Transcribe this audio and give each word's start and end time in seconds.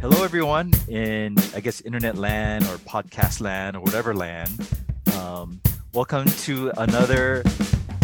Hello, 0.00 0.24
everyone 0.24 0.72
in, 0.88 1.36
I 1.54 1.60
guess, 1.60 1.82
internet 1.82 2.16
land 2.16 2.64
or 2.64 2.78
podcast 2.78 3.42
land 3.42 3.76
or 3.76 3.80
whatever 3.80 4.14
land. 4.14 4.66
Um, 5.18 5.60
welcome 5.92 6.24
to 6.24 6.72
another 6.78 7.42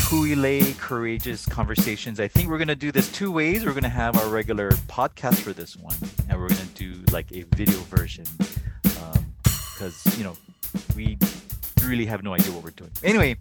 Kuile 0.01 0.79
Courageous 0.79 1.47
Conversations. 1.47 2.21
I 2.21 2.29
think 2.29 2.51
we're 2.51 2.59
going 2.59 2.69
to 2.69 2.77
do 2.77 2.93
this 2.93 3.11
two 3.11 3.33
ways. 3.33 3.65
We're 3.65 3.71
going 3.71 3.83
to 3.85 3.89
have 3.89 4.19
our 4.19 4.29
regular 4.29 4.73
podcast 4.73 5.37
for 5.37 5.55
this 5.55 5.75
one, 5.75 5.97
and 6.29 6.39
we're 6.39 6.49
going 6.49 6.61
to 6.61 6.75
do 6.75 7.03
like 7.13 7.33
a 7.33 7.45
video 7.57 7.79
version 7.89 8.27
because, 8.83 10.07
um, 10.07 10.13
you 10.19 10.25
know, 10.25 10.37
we 10.95 11.17
really 11.83 12.05
have 12.05 12.23
no 12.23 12.35
idea 12.35 12.53
what 12.53 12.63
we're 12.63 12.71
doing. 12.73 12.91
Anyway, 13.03 13.37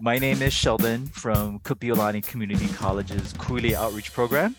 my 0.00 0.18
name 0.18 0.42
is 0.42 0.52
Sheldon 0.52 1.06
from 1.06 1.60
Kapiolani 1.60 2.26
Community 2.26 2.66
College's 2.66 3.34
Kuile 3.34 3.74
Outreach 3.74 4.12
Program. 4.12 4.56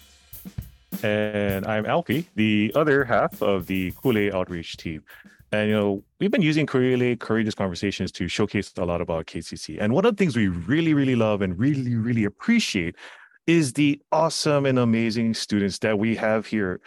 And 1.04 1.68
I'm 1.68 1.86
Alfie, 1.86 2.30
the 2.36 2.72
other 2.76 3.04
half 3.04 3.42
of 3.42 3.68
the 3.68 3.92
Kule 4.02 4.34
Outreach 4.34 4.78
team. 4.78 5.04
And 5.52 5.70
you 5.70 5.76
know, 5.76 6.04
we've 6.20 6.32
been 6.32 6.42
using 6.42 6.66
Kuile 6.66 7.20
Courageous 7.20 7.54
Conversations 7.54 8.12
to 8.14 8.28
showcase 8.28 8.72
a 8.78 8.86
lot 8.86 9.02
about 9.02 9.26
KCC. 9.26 9.78
And 9.80 9.94
one 9.94 10.06
of 10.06 10.16
the 10.16 10.18
things 10.18 10.36
we 10.36 10.48
really, 10.48 10.94
really 10.94 11.16
love 11.16 11.42
and 11.42 11.60
really, 11.60 11.96
really 11.96 12.24
appreciate 12.24 12.96
is 13.48 13.74
the 13.74 14.02
awesome 14.14 14.66
and 14.66 14.80
amazing 14.80 15.34
students 15.34 15.78
that 15.80 16.00
we 16.00 16.16
have 16.16 16.46
here 16.46 16.80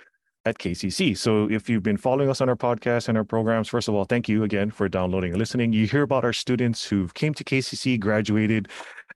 at 0.46 0.58
KCC. 0.58 1.16
So 1.16 1.50
if 1.50 1.68
you've 1.68 1.82
been 1.82 1.98
following 1.98 2.30
us 2.30 2.40
on 2.40 2.48
our 2.48 2.56
podcast 2.56 3.08
and 3.08 3.18
our 3.18 3.24
programs, 3.24 3.68
first 3.68 3.86
of 3.86 3.94
all, 3.94 4.04
thank 4.04 4.28
you 4.28 4.44
again 4.44 4.70
for 4.70 4.88
downloading 4.88 5.32
and 5.32 5.38
listening. 5.38 5.74
You 5.74 5.86
hear 5.86 6.02
about 6.02 6.24
our 6.24 6.32
students 6.32 6.86
who've 6.86 7.12
came 7.12 7.34
to 7.34 7.44
KCC, 7.44 8.00
graduated, 8.00 8.68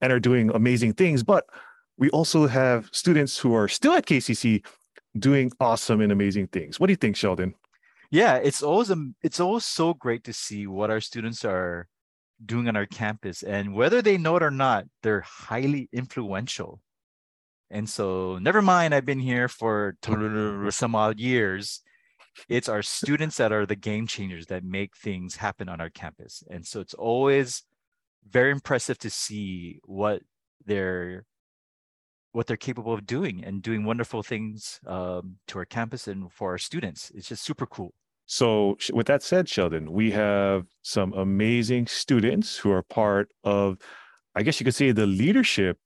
and 0.03 0.13
are 0.13 0.21
doing 0.21 0.51
amazing 0.51 0.93
things. 0.93 1.23
But 1.23 1.47
we 1.97 2.11
also 2.11 2.47
have 2.47 2.89
students 2.93 3.39
who 3.39 3.55
are 3.55 3.69
still 3.69 3.93
at 3.93 4.07
KCC 4.07 4.65
doing 5.19 5.53
awesome 5.61 6.01
and 6.01 6.13
amazing 6.13 6.49
things. 6.49 6.79
What 6.79 6.87
do 6.87 6.93
you 6.93 6.97
think, 6.97 7.17
Sheldon? 7.17 7.55
Yeah, 8.11 8.37
it's 8.37 8.63
always 8.63 8.93
it's 9.23 9.41
always 9.41 9.65
so 9.65 9.95
great 9.95 10.25
to 10.25 10.33
see 10.33 10.67
what 10.67 10.91
our 10.91 11.01
students 11.01 11.45
are 11.45 11.87
doing 12.45 12.69
on 12.69 12.77
our 12.77 12.87
campus, 12.87 13.43
and 13.43 13.75
whether 13.75 14.03
they 14.03 14.19
know 14.19 14.37
it 14.37 14.43
or 14.43 14.51
not, 14.51 14.87
they're 15.03 15.21
highly 15.21 15.89
influential. 15.93 16.81
And 17.71 17.89
so, 17.89 18.39
never 18.39 18.63
mind, 18.63 18.95
I've 18.95 19.07
been 19.07 19.21
here 19.21 19.47
for 19.49 19.97
some 20.71 20.95
odd 20.97 21.21
years. 21.21 21.83
It's 22.49 22.69
our 22.69 22.83
students 22.83 23.37
that 23.37 23.53
are 23.53 23.67
the 23.67 23.77
game 23.77 24.07
changers 24.07 24.47
that 24.47 24.65
make 24.65 24.97
things 24.97 25.37
happen 25.37 25.69
on 25.69 25.81
our 25.81 25.91
campus. 25.91 26.43
And 26.51 26.67
so, 26.67 26.81
it's 26.81 26.95
always 26.95 27.63
very 28.29 28.51
impressive 28.51 28.99
to 28.99 29.11
see 29.11 29.79
what 29.85 30.23
they're 30.67 31.25
what 32.33 32.47
they're 32.47 32.57
capable 32.57 32.93
of 32.93 33.07
doing 33.07 33.45
and 33.45 33.63
doing 33.63 33.85
wonderful 33.85 34.23
things 34.23 34.81
um, 34.87 35.37
to 35.49 35.59
our 35.59 35.65
campus 35.65 36.07
and 36.07 36.33
for 36.33 36.51
our 36.51 36.59
students. 36.59 37.11
It's 37.15 37.29
just 37.29 37.45
super 37.45 37.67
cool. 37.67 37.93
So, 38.27 38.77
with 38.93 39.09
that 39.09 39.25
said, 39.25 39.49
Sheldon, 39.49 39.91
we 39.91 40.13
have 40.13 40.67
some 40.83 41.13
amazing 41.15 41.89
students 41.89 42.57
who 42.57 42.71
are 42.71 42.83
part 42.83 43.29
of, 43.43 43.79
I 44.37 44.43
guess 44.43 44.61
you 44.61 44.65
could 44.65 44.75
say, 44.77 44.93
the 44.93 45.07
leadership 45.07 45.79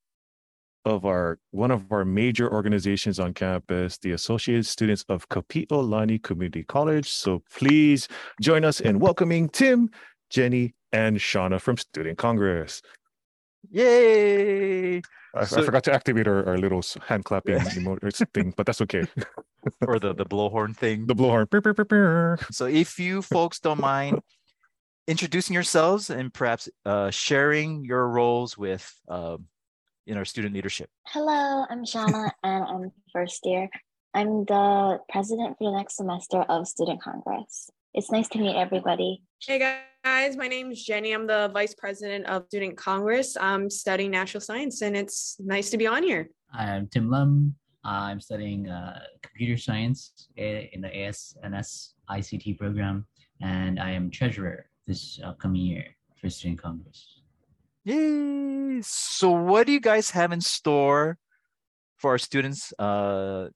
of 0.84 1.06
our 1.06 1.39
one 1.53 1.70
of 1.70 1.91
our 1.91 2.05
major 2.05 2.53
organizations 2.53 3.19
on 3.19 3.33
campus, 3.33 3.97
the 3.97 4.12
Associated 4.12 4.67
Students 4.67 5.06
of 5.09 5.27
Kapiolani 5.31 6.22
Community 6.22 6.65
College. 6.65 7.11
So, 7.11 7.42
please 7.50 8.09
join 8.42 8.62
us 8.62 8.78
in 8.78 8.98
welcoming 8.98 9.48
Tim, 9.48 9.89
Jenny, 10.28 10.75
and 10.92 11.17
Shauna 11.17 11.59
from 11.59 11.78
Student 11.78 12.19
Congress. 12.19 12.83
Yay! 13.70 15.02
I, 15.34 15.44
so, 15.44 15.60
I, 15.60 15.64
forgot 15.64 15.84
to 15.84 15.92
activate 15.92 16.28
our, 16.28 16.46
our 16.48 16.58
little 16.58 16.82
hand 17.06 17.24
clapping 17.24 17.58
thing, 17.60 18.54
but 18.56 18.66
that's 18.66 18.80
okay. 18.82 19.04
or 19.86 19.98
the, 19.98 20.14
the 20.14 20.24
blowhorn 20.24 20.76
thing. 20.76 21.06
The 21.06 21.14
blowhorn. 21.14 22.52
so 22.52 22.66
if 22.66 22.98
you 22.98 23.22
folks 23.22 23.58
don't 23.58 23.80
mind 23.80 24.20
introducing 25.06 25.54
yourselves 25.54 26.10
and 26.10 26.32
perhaps 26.32 26.69
uh, 26.86 27.10
sharing 27.10 27.84
your 27.84 28.08
roles 28.08 28.56
with 28.56 28.92
uh, 29.08 29.36
in 30.06 30.16
our 30.16 30.24
student 30.24 30.54
leadership. 30.54 30.88
Hello, 31.06 31.64
I'm 31.69 31.84
Shauna 31.84 32.30
and 32.42 32.64
I'm 32.64 32.92
first 33.12 33.41
year. 33.44 33.69
I'm 34.14 34.44
the 34.44 35.00
president 35.08 35.58
for 35.58 35.70
the 35.70 35.76
next 35.76 35.97
semester 35.97 36.42
of 36.42 36.69
Student 36.69 37.03
Congress. 37.03 37.70
It's 37.94 38.10
nice 38.10 38.27
to 38.31 38.38
meet 38.38 38.56
everybody. 38.56 39.22
Hey 39.41 39.60
guys, 40.03 40.37
my 40.37 40.49
name 40.49 40.72
is 40.72 40.84
Jenny. 40.84 41.12
I'm 41.12 41.28
the 41.28 41.49
vice 41.55 41.77
president 41.77 42.27
of 42.27 42.44
Student 42.49 42.77
Congress. 42.77 43.37
I'm 43.41 43.71
studying 43.71 44.10
natural 44.10 44.41
science 44.41 44.82
and 44.82 44.97
it's 44.97 45.37
nice 45.38 45.71
to 45.71 45.78
be 45.78 45.87
on 45.87 46.03
here. 46.03 46.28
I'm 46.53 46.88
Tim 46.88 47.09
Lum. 47.09 47.54
I'm 47.84 48.21
studying 48.21 48.69
uh, 48.69 48.99
computer 49.22 49.56
science 49.56 50.27
in 50.37 50.81
the 50.81 50.88
ASNS 50.88 51.91
ICT 52.10 52.59
program, 52.59 53.06
and 53.41 53.78
I 53.78 53.93
am 53.93 54.10
treasurer 54.10 54.66
this 54.88 55.21
upcoming 55.22 55.62
year 55.62 55.87
for 56.21 56.28
Student 56.28 56.62
Congress. 56.62 57.21
Yay! 57.84 58.81
So, 58.83 59.31
what 59.31 59.69
do 59.69 59.72
you 59.72 59.81
guys 59.81 60.10
have 60.10 60.33
in 60.33 60.41
store 60.41 61.19
for 61.99 62.10
our 62.10 62.19
students? 62.19 62.71
Because 62.77 63.50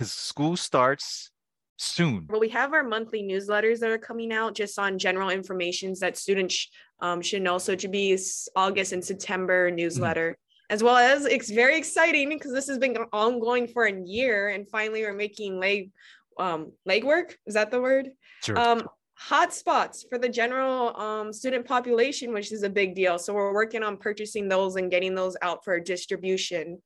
uh, 0.00 0.04
school 0.04 0.56
starts 0.56 1.30
soon. 1.76 2.26
Well, 2.28 2.40
we 2.40 2.48
have 2.50 2.72
our 2.72 2.82
monthly 2.82 3.22
newsletters 3.22 3.80
that 3.80 3.90
are 3.90 3.98
coming 3.98 4.32
out 4.32 4.54
just 4.54 4.78
on 4.78 4.98
general 4.98 5.30
information 5.30 5.94
that 6.00 6.16
students 6.16 6.68
um, 7.00 7.20
should 7.20 7.42
know. 7.42 7.58
So 7.58 7.72
it 7.72 7.80
should 7.80 7.92
be 7.92 8.18
August 8.56 8.92
and 8.92 9.04
September 9.04 9.70
newsletter. 9.70 10.30
Mm-hmm. 10.30 10.40
As 10.70 10.82
well 10.82 10.96
as 10.96 11.26
it's 11.26 11.50
very 11.50 11.76
exciting 11.76 12.30
because 12.30 12.52
this 12.52 12.66
has 12.68 12.78
been 12.78 12.96
ongoing 13.12 13.68
for 13.68 13.84
a 13.84 13.92
year, 13.92 14.48
and 14.48 14.68
finally 14.68 15.02
we're 15.02 15.12
making 15.12 15.60
leg 15.60 15.90
um, 16.38 16.72
legwork. 16.88 17.34
Is 17.46 17.54
that 17.54 17.70
the 17.70 17.80
word? 17.80 18.08
Sure. 18.42 18.58
Um, 18.58 18.88
hotspots 19.20 20.08
for 20.08 20.18
the 20.18 20.28
general 20.28 20.96
um, 20.96 21.32
student 21.32 21.66
population, 21.66 22.32
which 22.32 22.50
is 22.50 22.62
a 22.62 22.70
big 22.70 22.94
deal. 22.94 23.18
So 23.18 23.34
we're 23.34 23.52
working 23.52 23.82
on 23.82 23.98
purchasing 23.98 24.48
those 24.48 24.76
and 24.76 24.90
getting 24.90 25.14
those 25.14 25.36
out 25.42 25.64
for 25.64 25.78
distribution. 25.80 26.80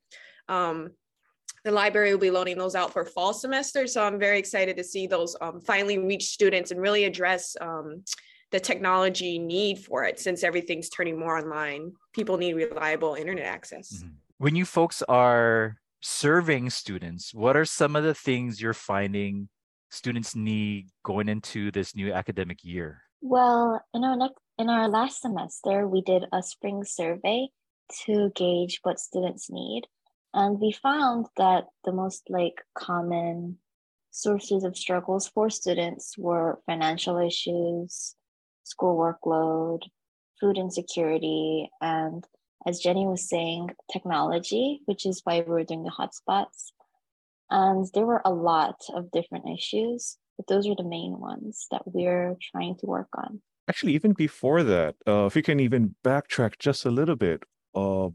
Um, 0.49 0.91
the 1.69 1.75
library 1.75 2.11
will 2.12 2.19
be 2.19 2.31
loading 2.31 2.56
those 2.56 2.75
out 2.75 2.93
for 2.93 3.05
fall 3.05 3.34
semester. 3.34 3.87
So 3.87 4.03
I'm 4.03 4.19
very 4.19 4.39
excited 4.39 4.77
to 4.79 4.84
see 4.84 5.06
those 5.06 5.37
um, 5.43 5.61
finally 5.61 5.99
reach 5.99 6.25
students 6.25 6.71
and 6.71 6.81
really 6.81 7.05
address 7.05 7.56
um, 7.61 8.05
the 8.51 8.59
technology 8.59 9.39
need 9.39 9.79
for 9.79 10.05
it 10.05 10.19
since 10.19 10.43
everything's 10.43 10.89
turning 10.89 11.19
more 11.19 11.37
online. 11.37 11.93
People 12.15 12.39
need 12.39 12.55
reliable 12.55 13.15
internet 13.15 13.45
access. 13.45 13.93
Mm-hmm. 13.93 14.09
When 14.39 14.56
you 14.56 14.65
folks 14.65 15.03
are 15.09 15.77
serving 16.01 16.71
students, 16.71 17.34
what 17.34 17.55
are 17.55 17.67
some 17.67 17.97
of 17.97 18.05
the 18.05 18.15
things 18.15 18.62
you're 18.62 18.73
finding 18.73 19.50
students 19.91 20.35
need 20.35 20.89
going 21.05 21.29
into 21.29 21.71
this 21.71 21.95
new 21.95 22.12
academic 22.12 22.65
year? 22.65 23.03
Well, 23.21 23.85
in 23.93 24.05
our 24.05 24.17
next 24.17 24.39
in 24.59 24.71
our 24.71 24.89
last 24.89 25.21
semester, 25.21 25.87
we 25.87 26.00
did 26.00 26.25
a 26.33 26.43
spring 26.43 26.83
survey 26.85 27.49
to 28.06 28.31
gauge 28.35 28.81
what 28.83 28.99
students 28.99 29.50
need. 29.50 29.83
And 30.34 30.61
we 30.61 30.72
found 30.72 31.27
that 31.37 31.65
the 31.84 31.93
most 31.93 32.28
like 32.28 32.62
common 32.77 33.59
sources 34.11 34.65
of 34.65 34.77
struggles 34.77 35.28
for 35.28 35.50
students 35.50 36.16
were 36.19 36.61
financial 36.66 37.19
issues, 37.19 38.15
school 38.65 38.97
workload, 38.97 39.81
food 40.41 40.59
insecurity, 40.59 41.71
and 41.81 42.25
as 42.67 42.81
Jenny 42.81 43.06
was 43.06 43.28
saying, 43.28 43.71
technology, 43.91 44.81
which 44.87 45.06
is 45.06 45.21
why 45.25 45.41
we 45.41 45.47
were 45.47 45.65
doing 45.65 45.84
the 45.84 45.91
hotspots. 45.91 46.72
And 47.50 47.87
there 47.94 48.05
were 48.05 48.22
a 48.25 48.33
lot 48.33 48.77
of 48.94 49.11
different 49.11 49.49
issues, 49.49 50.19
but 50.37 50.49
those 50.49 50.67
are 50.69 50.75
the 50.75 50.84
main 50.84 51.19
ones 51.19 51.67
that 51.71 51.83
we're 51.87 52.37
trying 52.53 52.77
to 52.81 52.87
work 52.87 53.09
on. 53.17 53.41
Actually, 53.69 53.94
even 53.94 54.12
before 54.12 54.62
that, 54.65 54.97
uh, 55.06 55.27
if 55.27 55.37
you 55.37 55.43
can 55.43 55.61
even 55.61 55.94
backtrack 56.05 56.59
just 56.59 56.84
a 56.84 56.91
little 56.91 57.17
bit, 57.17 57.43
uh, 57.75 58.09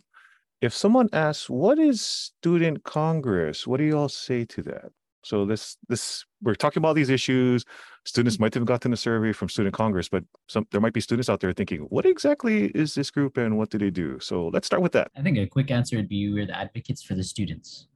if 0.64 0.74
someone 0.74 1.10
asks, 1.12 1.50
"What 1.50 1.78
is 1.78 2.00
Student 2.02 2.84
Congress?" 2.86 3.68
What 3.68 3.78
do 3.78 3.84
you 3.84 3.98
all 3.98 4.08
say 4.08 4.46
to 4.46 4.62
that? 4.64 4.92
So 5.22 5.46
this 5.46 5.78
this 5.90 6.26
we're 6.42 6.56
talking 6.56 6.80
about 6.80 6.96
these 6.96 7.10
issues. 7.10 7.66
Students 8.06 8.40
might 8.40 8.54
have 8.54 8.66
gotten 8.66 8.94
a 8.94 8.98
survey 8.98 9.34
from 9.34 9.50
Student 9.50 9.76
Congress, 9.76 10.08
but 10.08 10.24
some 10.48 10.66
there 10.72 10.80
might 10.80 10.94
be 10.94 11.02
students 11.02 11.30
out 11.30 11.42
there 11.42 11.52
thinking, 11.54 11.82
"What 11.96 12.06
exactly 12.06 12.68
is 12.84 12.96
this 12.96 13.12
group 13.12 13.38
and 13.38 13.58
what 13.58 13.70
do 13.72 13.78
they 13.78 13.90
do?" 13.90 14.20
So 14.20 14.48
let's 14.54 14.68
start 14.68 14.82
with 14.82 14.94
that. 14.94 15.12
I 15.18 15.22
think 15.22 15.38
a 15.38 15.46
quick 15.46 15.70
answer 15.70 15.98
would 15.98 16.10
be 16.10 16.32
we're 16.34 16.46
the 16.46 16.58
advocates 16.58 17.04
for 17.04 17.16
the 17.16 17.24
students. 17.24 17.88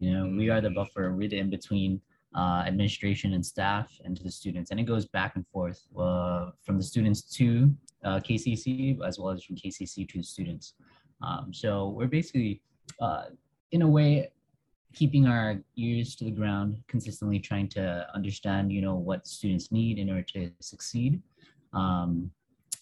You 0.00 0.10
know, 0.12 0.24
we 0.36 0.50
are 0.50 0.60
the 0.60 0.70
buffer. 0.70 1.14
We're 1.14 1.28
the 1.28 1.38
in 1.38 1.50
between 1.50 2.00
uh, 2.34 2.64
administration 2.66 3.34
and 3.34 3.44
staff 3.44 3.88
and 4.04 4.16
to 4.16 4.22
the 4.24 4.32
students, 4.32 4.72
and 4.72 4.80
it 4.80 4.86
goes 4.94 5.06
back 5.06 5.36
and 5.36 5.46
forth 5.46 5.80
uh, 5.96 6.50
from 6.64 6.76
the 6.76 6.84
students 6.92 7.22
to 7.38 7.72
uh, 8.02 8.18
KCC 8.18 8.98
as 9.06 9.18
well 9.18 9.30
as 9.30 9.44
from 9.44 9.56
KCC 9.56 10.08
to 10.08 10.18
the 10.18 10.24
students. 10.24 10.74
Um, 11.22 11.52
so 11.52 11.88
we're 11.88 12.06
basically, 12.06 12.62
uh, 13.00 13.24
in 13.72 13.82
a 13.82 13.88
way, 13.88 14.30
keeping 14.92 15.26
our 15.26 15.58
ears 15.76 16.16
to 16.16 16.24
the 16.24 16.30
ground, 16.30 16.82
consistently 16.88 17.38
trying 17.38 17.68
to 17.68 18.06
understand, 18.14 18.72
you 18.72 18.82
know, 18.82 18.96
what 18.96 19.26
students 19.26 19.70
need 19.70 19.98
in 19.98 20.10
order 20.10 20.22
to 20.22 20.50
succeed, 20.60 21.22
um, 21.72 22.30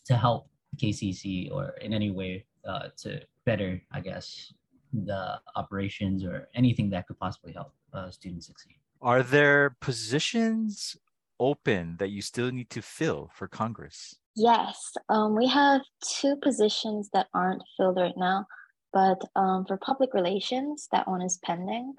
to 0.06 0.16
help 0.16 0.48
KCC 0.76 1.50
or 1.52 1.74
in 1.80 1.92
any 1.92 2.10
way 2.10 2.46
uh, 2.66 2.88
to 2.98 3.20
better, 3.44 3.80
I 3.92 4.00
guess, 4.00 4.52
the 4.92 5.38
operations 5.56 6.24
or 6.24 6.48
anything 6.54 6.90
that 6.90 7.06
could 7.06 7.18
possibly 7.18 7.52
help 7.52 7.72
uh, 7.92 8.10
students 8.10 8.46
succeed. 8.46 8.76
Are 9.00 9.22
there 9.22 9.76
positions 9.80 10.96
open 11.40 11.96
that 11.98 12.10
you 12.10 12.22
still 12.22 12.50
need 12.50 12.70
to 12.70 12.82
fill 12.82 13.30
for 13.34 13.48
Congress? 13.48 14.16
Yes, 14.34 14.92
um, 15.08 15.34
we 15.36 15.46
have 15.48 15.82
two 16.02 16.36
positions 16.36 17.10
that 17.12 17.26
aren't 17.34 17.62
filled 17.76 17.96
right 17.96 18.16
now, 18.16 18.46
but 18.92 19.20
um, 19.36 19.64
for 19.66 19.76
public 19.76 20.14
relations, 20.14 20.88
that 20.92 21.08
one 21.08 21.22
is 21.22 21.38
pending. 21.44 21.94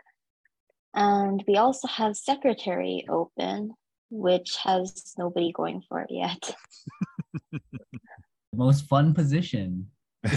And 0.93 1.43
we 1.47 1.57
also 1.57 1.87
have 1.87 2.15
secretary 2.15 3.05
open, 3.09 3.73
which 4.09 4.57
has 4.63 5.13
nobody 5.17 5.51
going 5.51 5.83
for 5.87 6.01
it 6.01 6.09
yet. 6.09 6.55
Most 8.53 8.87
fun 8.87 9.13
position. 9.13 9.87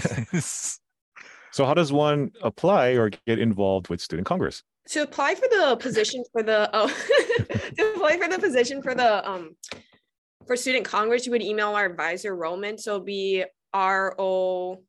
So 1.53 1.67
how 1.67 1.75
does 1.75 1.93
one 1.93 2.31
apply 2.43 2.93
or 2.93 3.11
get 3.27 3.39
involved 3.39 3.91
with 3.91 4.01
Student 4.01 4.27
Congress? 4.27 4.63
To 4.89 5.03
apply 5.03 5.35
for 5.35 5.49
the 5.49 5.77
position 5.77 6.25
for 6.33 6.43
the 6.43 6.69
oh 6.75 6.89
to 7.77 7.93
apply 7.95 8.19
for 8.19 8.29
the 8.29 8.39
position 8.39 8.83
for 8.83 8.95
the 8.95 9.29
um 9.29 9.57
for 10.47 10.57
student 10.57 10.85
congress 10.85 11.25
you 11.27 11.33
would 11.33 11.43
email 11.43 11.75
our 11.75 11.87
advisor 11.87 12.35
roman 12.35 12.77
so 12.77 12.95
it'll 12.95 13.05
be 13.05 13.45
r-o-y-m-n 13.73 14.83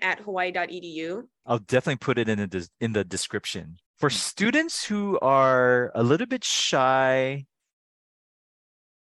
at 0.00 0.20
hawaii.edu 0.20 1.24
I'll 1.46 1.58
definitely 1.58 1.96
put 1.96 2.18
it 2.18 2.28
in 2.28 2.38
the 2.38 2.68
in 2.80 2.92
the 2.92 3.04
description. 3.04 3.78
For 3.98 4.10
students 4.10 4.84
who 4.84 5.18
are 5.20 5.92
a 5.94 6.02
little 6.02 6.26
bit 6.26 6.44
shy 6.44 7.46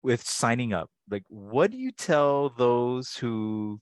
with 0.02 0.22
signing 0.22 0.72
up, 0.72 0.88
like 1.10 1.24
what 1.28 1.70
do 1.70 1.76
you 1.76 1.90
tell 1.92 2.50
those 2.50 3.14
who 3.14 3.80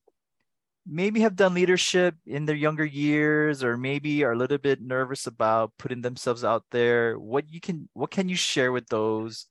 maybe 0.87 1.21
have 1.21 1.37
done 1.37 1.55
leadership 1.55 2.15
in 2.27 2.47
their 2.47 2.57
younger 2.57 2.85
years 2.85 3.65
or 3.65 3.77
maybe 3.77 4.23
are 4.25 4.33
a 4.33 4.37
little 4.37 4.59
bit 4.59 4.81
nervous 4.81 5.27
about 5.27 5.73
putting 5.79 6.03
themselves 6.03 6.45
out 6.45 6.65
there? 6.71 7.19
What 7.19 7.53
you 7.53 7.61
can 7.61 7.89
what 7.95 8.11
can 8.11 8.29
you 8.29 8.37
share 8.37 8.73
with 8.73 8.87
those 8.89 9.47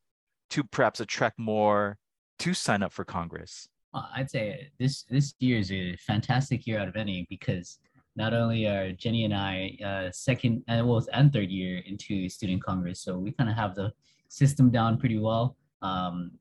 to 0.52 0.64
perhaps 0.64 1.00
attract 1.00 1.38
more 1.38 1.98
to 2.40 2.54
sign 2.54 2.84
up 2.84 2.94
for 2.94 3.04
Congress? 3.04 3.68
Uh, 3.94 4.04
I'd 4.16 4.30
say 4.30 4.70
this 4.80 5.04
this 5.04 5.34
year 5.40 5.60
is 5.60 5.72
a 5.72 5.96
fantastic 5.98 6.66
year 6.66 6.80
out 6.80 6.88
of 6.88 6.96
any 6.96 7.26
because 7.30 7.80
not 8.16 8.34
only 8.34 8.66
are 8.66 8.92
Jenny 8.94 9.26
and 9.26 9.34
I 9.34 9.78
uh, 9.84 10.12
second 10.12 10.64
and 10.68 10.88
well 10.88 11.06
and 11.14 11.32
third 11.32 11.50
year 11.50 11.82
into 11.86 12.30
student 12.30 12.64
congress, 12.64 13.02
so 13.02 13.18
we 13.18 13.32
kind 13.32 13.50
of 13.50 13.56
have 13.56 13.76
the 13.76 13.92
system 14.30 14.72
down 14.72 14.98
pretty 14.98 15.20
well. 15.20 15.58
Um, 15.82 16.32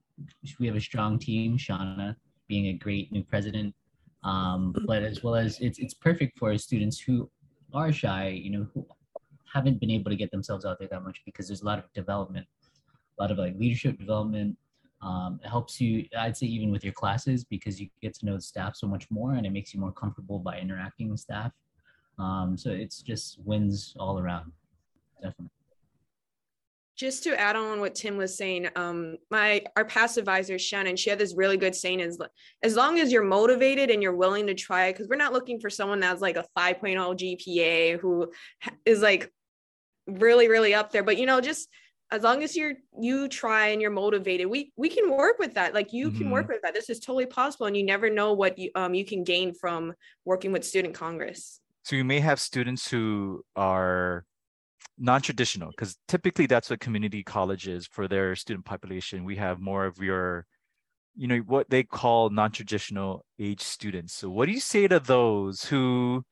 we 0.61 0.67
have 0.67 0.76
a 0.76 0.81
strong 0.81 1.19
team, 1.19 1.58
Shauna 1.58 2.14
being 2.46 2.67
a 2.67 2.73
great 2.75 3.11
new 3.11 3.25
president, 3.25 3.75
um, 4.24 4.74
but 4.86 5.02
as 5.02 5.22
well 5.22 5.34
as 5.34 5.60
it's 5.60 5.78
it's 5.78 5.94
perfect 5.94 6.38
for 6.38 6.56
students 6.58 6.98
who 6.98 7.30
are 7.72 7.92
shy, 7.92 8.28
you 8.28 8.50
know, 8.50 8.66
who 8.74 8.86
haven't 9.52 9.78
been 9.80 9.90
able 9.90 10.10
to 10.10 10.16
get 10.16 10.30
themselves 10.30 10.64
out 10.64 10.78
there 10.78 10.88
that 10.88 11.04
much 11.04 11.22
because 11.24 11.46
there's 11.46 11.62
a 11.62 11.66
lot 11.66 11.78
of 11.78 11.84
development, 11.92 12.46
a 13.18 13.22
lot 13.22 13.30
of 13.30 13.38
like 13.38 13.54
leadership 13.58 13.98
development, 13.98 14.56
um, 15.04 15.38
it 15.44 15.48
helps 15.48 15.80
you, 15.80 16.06
I'd 16.18 16.36
say, 16.36 16.46
even 16.46 16.70
with 16.70 16.82
your 16.82 16.94
classes 16.94 17.44
because 17.44 17.78
you 17.78 17.88
get 18.00 18.14
to 18.14 18.26
know 18.26 18.36
the 18.36 18.40
staff 18.42 18.74
so 18.74 18.86
much 18.86 19.10
more 19.10 19.34
and 19.34 19.44
it 19.44 19.50
makes 19.50 19.74
you 19.74 19.80
more 19.80 19.92
comfortable 19.92 20.38
by 20.38 20.58
interacting 20.58 21.10
with 21.10 21.20
staff. 21.20 21.52
Um, 22.18 22.56
so 22.56 22.70
it's 22.70 23.02
just 23.02 23.38
wins 23.44 23.94
all 24.00 24.18
around. 24.18 24.50
Definitely. 25.22 25.50
Just 26.96 27.25
to 27.25 27.38
add 27.38 27.56
on 27.56 27.81
what 27.81 27.94
Tim 27.94 28.17
was 28.17 28.37
saying, 28.37 28.69
um, 28.76 29.17
my 29.31 29.62
our 29.76 29.85
past 29.85 30.17
advisor 30.17 30.58
Shannon, 30.58 30.96
she 30.96 31.11
had 31.11 31.19
this 31.19 31.35
really 31.37 31.56
good 31.56 31.75
saying: 31.75 32.00
"Is 32.00 32.19
as 32.62 32.76
long 32.76 32.99
as 32.99 33.11
you're 33.11 33.25
motivated 33.25 33.91
and 33.91 34.02
you're 34.02 34.14
willing 34.14 34.46
to 34.46 34.55
try, 34.55 34.93
because 34.93 35.08
we're 35.08 35.17
not 35.17 35.32
looking 35.32 35.61
for 35.61 35.70
someone 35.70 36.00
that's 36.00 36.23
like 36.23 36.37
a 36.37 36.46
5.0 36.56 37.17
GPA 37.17 37.99
who 37.99 38.32
is 38.85 39.02
like 39.02 39.32
really 40.06 40.49
really 40.49 40.75
up 40.75 40.93
there, 40.93 41.02
but 41.02 41.19
you 41.19 41.26
know, 41.26 41.41
just 41.41 41.69
as 42.11 42.23
long 42.23 42.44
as 42.44 42.55
you're 42.55 42.75
you 43.00 43.26
try 43.29 43.69
and 43.69 43.82
you're 43.82 43.91
motivated, 43.91 44.46
we 44.46 44.73
we 44.76 44.88
can 44.88 45.11
work 45.11 45.38
with 45.38 45.55
that. 45.55 45.75
Like 45.75 45.93
you 45.93 46.12
can 46.12 46.31
work 46.31 46.49
with 46.49 46.62
that. 46.62 46.75
This 46.75 46.91
is 46.91 47.00
totally 47.00 47.26
possible, 47.26 47.67
and 47.67 47.76
you 47.76 47.85
never 47.85 48.08
know 48.08 48.35
what 48.35 48.56
you 48.56 48.70
um 48.76 48.94
you 48.94 49.05
can 49.05 49.25
gain 49.25 49.52
from 49.52 49.94
working 50.25 50.52
with 50.52 50.64
Student 50.64 50.94
Congress. 50.94 51.61
So 51.82 51.96
you 51.96 52.05
may 52.05 52.20
have 52.20 52.41
students 52.41 52.88
who 52.88 53.44
are 53.56 54.25
non-traditional 54.99 55.70
because 55.70 55.96
typically 56.08 56.46
that's 56.46 56.70
what 56.70 56.81
community 56.81 57.23
college 57.23 57.67
is 57.69 57.87
for 57.87 58.08
their 58.08 58.37
student 58.37 58.64
population. 58.64 59.25
We 59.25 59.37
have 59.37 59.61
more 59.61 59.87
of 59.87 59.99
your, 59.99 60.46
you 61.17 61.26
know, 61.26 61.38
what 61.38 61.70
they 61.70 61.82
call 61.82 62.31
non-traditional 62.31 63.25
age 63.38 63.61
students. 63.61 64.14
So 64.14 64.31
what 64.31 64.46
do 64.46 64.52
you 64.52 64.61
say 64.61 64.87
to 64.88 65.00
those 65.00 65.64
who 65.64 66.25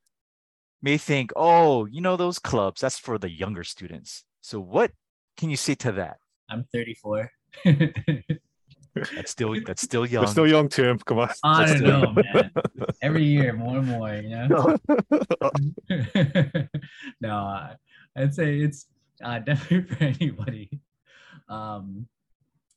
may 0.80 0.98
think, 0.98 1.32
oh, 1.36 1.86
you 1.86 2.00
know, 2.00 2.16
those 2.16 2.38
clubs, 2.38 2.80
that's 2.80 2.98
for 2.98 3.18
the 3.18 3.30
younger 3.30 3.64
students. 3.64 4.24
So 4.40 4.60
what 4.60 4.90
can 5.36 5.50
you 5.50 5.56
say 5.56 5.74
to 5.76 5.92
that? 5.92 6.16
I'm 6.50 6.64
34. 6.72 7.30
That's 8.94 9.30
still 9.30 9.56
that's 9.64 9.80
still 9.80 10.04
young. 10.04 10.24
You're 10.24 10.30
still 10.30 10.46
young, 10.46 10.68
Tim. 10.68 10.98
Come 10.98 11.20
on. 11.20 11.30
I 11.42 11.64
That's 11.66 11.80
don't 11.80 11.88
still- 11.88 12.12
know, 12.12 12.22
man. 12.34 12.50
Every 13.00 13.24
year, 13.24 13.54
more 13.54 13.78
and 13.78 13.86
more, 13.88 14.14
you 14.14 14.28
know? 14.28 14.76
no, 17.20 17.30
uh, 17.30 17.74
I'd 18.16 18.34
say 18.34 18.58
it's 18.60 18.86
uh, 19.24 19.38
definitely 19.50 19.94
for 19.94 20.04
anybody. 20.04 20.80
Um, 21.48 22.06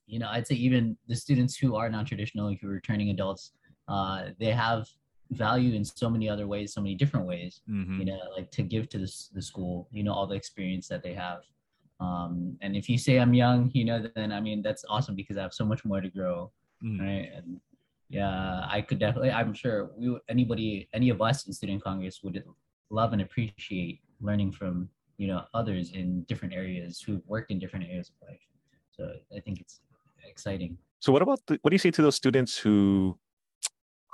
you 0.08 0.20
know, 0.20 0.28
I'd 0.30 0.48
say 0.48 0.56
even 0.56 0.98
the 1.08 1.16
students 1.16 1.58
who 1.58 1.76
are 1.76 1.90
non-traditional, 1.90 2.56
who 2.62 2.68
are 2.68 2.72
returning 2.72 3.10
adults, 3.10 3.52
uh, 3.88 4.26
they 4.40 4.52
have 4.52 4.88
value 5.32 5.74
in 5.74 5.84
so 5.84 6.10
many 6.10 6.30
other 6.30 6.46
ways, 6.48 6.74
so 6.74 6.82
many 6.82 6.94
different 6.96 7.26
ways. 7.26 7.62
Mhm. 7.70 8.00
You 8.00 8.06
know, 8.06 8.20
like 8.38 8.52
to 8.52 8.62
give 8.64 8.88
to 8.90 9.00
the, 9.00 9.12
the 9.34 9.42
school, 9.42 9.88
you 9.92 10.04
know, 10.04 10.14
all 10.14 10.28
the 10.28 10.36
experience 10.36 10.88
that 10.90 11.02
they 11.02 11.14
have. 11.14 11.40
Um, 12.00 12.58
and 12.62 12.76
if 12.76 12.90
you 12.90 12.98
say 12.98 13.18
I'm 13.18 13.34
young, 13.34 13.72
you 13.74 13.86
know, 13.86 14.06
then 14.16 14.32
I 14.32 14.40
mean 14.42 14.62
that's 14.62 14.84
awesome 14.90 15.16
because 15.16 15.38
I 15.38 15.42
have 15.42 15.54
so 15.54 15.66
much 15.66 15.84
more 15.86 16.02
to 16.02 16.10
grow 16.10 16.52
Mm. 16.84 17.00
right 17.00 17.32
and 17.34 17.62
yeah 18.10 18.66
i 18.70 18.82
could 18.82 19.00
definitely 19.00 19.32
i'm 19.32 19.54
sure 19.54 19.92
we 19.98 20.14
anybody 20.28 20.90
any 20.94 21.10
of 21.10 21.22
us 21.22 21.48
in 21.48 21.54
student 21.54 21.82
congress 21.82 22.20
would 22.22 22.44
love 22.90 23.14
and 23.14 23.22
appreciate 23.22 24.02
learning 24.20 24.52
from 24.52 24.90
you 25.18 25.28
know 25.28 25.44
others 25.54 25.92
in 25.92 26.24
different 26.24 26.54
areas 26.54 27.02
who've 27.02 27.26
worked 27.28 27.52
in 27.52 27.60
different 27.60 27.86
areas 27.86 28.10
of 28.10 28.28
life 28.28 28.40
so 28.92 29.12
i 29.36 29.40
think 29.40 29.60
it's 29.60 29.80
exciting 30.28 30.78
So 31.00 31.12
what 31.12 31.22
about 31.22 31.40
the, 31.48 31.60
what 31.62 31.70
do 31.70 31.76
you 31.76 31.80
say 31.80 31.92
to 31.92 32.02
those 32.02 32.16
students 32.16 32.58
who 32.58 33.18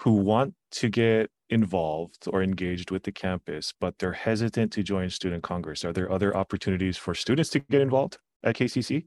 who 0.01 0.13
want 0.13 0.53
to 0.71 0.89
get 0.89 1.29
involved 1.51 2.27
or 2.27 2.41
engaged 2.41 2.89
with 2.89 3.03
the 3.03 3.11
campus, 3.11 3.73
but 3.79 3.99
they're 3.99 4.13
hesitant 4.13 4.71
to 4.73 4.81
join 4.81 5.09
student 5.09 5.43
congress? 5.43 5.85
Are 5.85 5.93
there 5.93 6.11
other 6.11 6.35
opportunities 6.35 6.97
for 6.97 7.13
students 7.13 7.49
to 7.51 7.59
get 7.59 7.81
involved 7.81 8.17
at 8.43 8.55
KCC? 8.55 9.05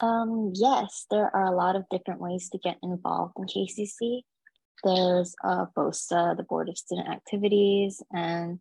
Um, 0.00 0.52
yes, 0.54 1.06
there 1.10 1.34
are 1.34 1.46
a 1.46 1.56
lot 1.56 1.76
of 1.76 1.84
different 1.90 2.20
ways 2.20 2.48
to 2.50 2.58
get 2.58 2.76
involved 2.82 3.34
in 3.36 3.44
KCC. 3.44 4.20
There's 4.84 5.34
uh, 5.44 5.66
BOSA, 5.76 6.36
the 6.36 6.44
Board 6.44 6.68
of 6.68 6.78
Student 6.78 7.08
Activities, 7.08 8.02
and 8.12 8.58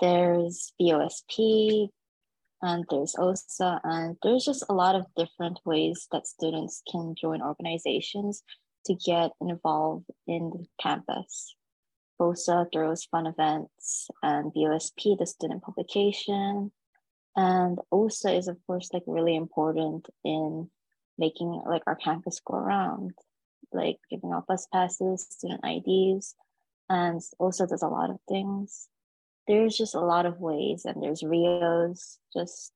there's 0.00 0.72
BOSP, 0.80 1.88
and 2.62 2.84
there's 2.90 3.14
OSA, 3.18 3.80
and 3.84 4.16
there's 4.22 4.44
just 4.44 4.64
a 4.68 4.74
lot 4.74 4.94
of 4.94 5.06
different 5.16 5.60
ways 5.64 6.06
that 6.12 6.26
students 6.26 6.82
can 6.90 7.14
join 7.14 7.42
organizations 7.42 8.42
to 8.86 8.94
get 8.94 9.32
involved 9.40 10.06
in 10.26 10.50
the 10.50 10.66
campus. 10.80 11.54
BOSA 12.18 12.66
throws 12.72 13.04
fun 13.04 13.26
events, 13.26 14.08
and 14.22 14.52
BOSP, 14.52 15.18
the 15.18 15.26
student 15.26 15.62
publication, 15.62 16.72
and 17.36 17.78
OSA 17.92 18.32
is 18.32 18.48
of 18.48 18.56
course 18.66 18.88
like 18.92 19.02
really 19.06 19.36
important 19.36 20.08
in 20.24 20.70
making 21.18 21.62
like 21.66 21.82
our 21.86 21.96
campus 21.96 22.40
go 22.44 22.54
around, 22.54 23.12
like 23.72 23.98
giving 24.10 24.32
out 24.32 24.46
bus 24.46 24.66
passes, 24.72 25.26
student 25.28 25.60
IDs, 25.64 26.34
and 26.88 27.20
OSA 27.38 27.66
does 27.66 27.82
a 27.82 27.88
lot 27.88 28.10
of 28.10 28.16
things. 28.28 28.88
There's 29.48 29.76
just 29.76 29.94
a 29.94 30.00
lot 30.00 30.26
of 30.26 30.40
ways, 30.40 30.84
and 30.84 31.02
there's 31.02 31.22
RIOs, 31.22 32.18
just 32.32 32.72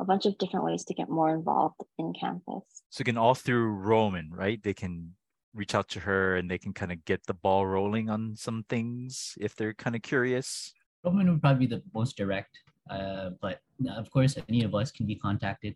a 0.00 0.04
bunch 0.04 0.26
of 0.26 0.38
different 0.38 0.64
ways 0.64 0.84
to 0.86 0.94
get 0.94 1.08
more 1.08 1.34
involved 1.34 1.80
in 1.98 2.12
campus. 2.12 2.62
So 2.90 3.02
again, 3.02 3.18
all 3.18 3.34
through 3.34 3.68
Roman, 3.70 4.30
right? 4.32 4.62
They 4.62 4.74
can 4.74 5.14
reach 5.54 5.74
out 5.74 5.88
to 5.90 6.00
her 6.00 6.36
and 6.36 6.50
they 6.50 6.58
can 6.58 6.72
kind 6.72 6.90
of 6.90 7.04
get 7.04 7.26
the 7.26 7.34
ball 7.34 7.66
rolling 7.66 8.08
on 8.08 8.34
some 8.36 8.64
things 8.68 9.34
if 9.38 9.54
they're 9.54 9.74
kind 9.74 9.94
of 9.94 10.00
curious. 10.00 10.72
Roman 11.04 11.30
would 11.30 11.42
probably 11.42 11.66
be 11.66 11.76
the 11.76 11.82
most 11.92 12.16
direct 12.16 12.58
uh, 12.90 13.30
but 13.40 13.60
uh, 13.88 13.92
of 13.92 14.10
course 14.10 14.36
any 14.48 14.64
of 14.64 14.74
us 14.74 14.90
can 14.90 15.06
be 15.06 15.14
contacted 15.14 15.74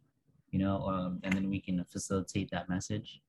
you 0.50 0.58
know 0.58 0.82
um, 0.88 1.20
and 1.22 1.32
then 1.34 1.48
we 1.48 1.60
can 1.60 1.84
facilitate 1.84 2.50
that 2.50 2.68
message 2.68 3.20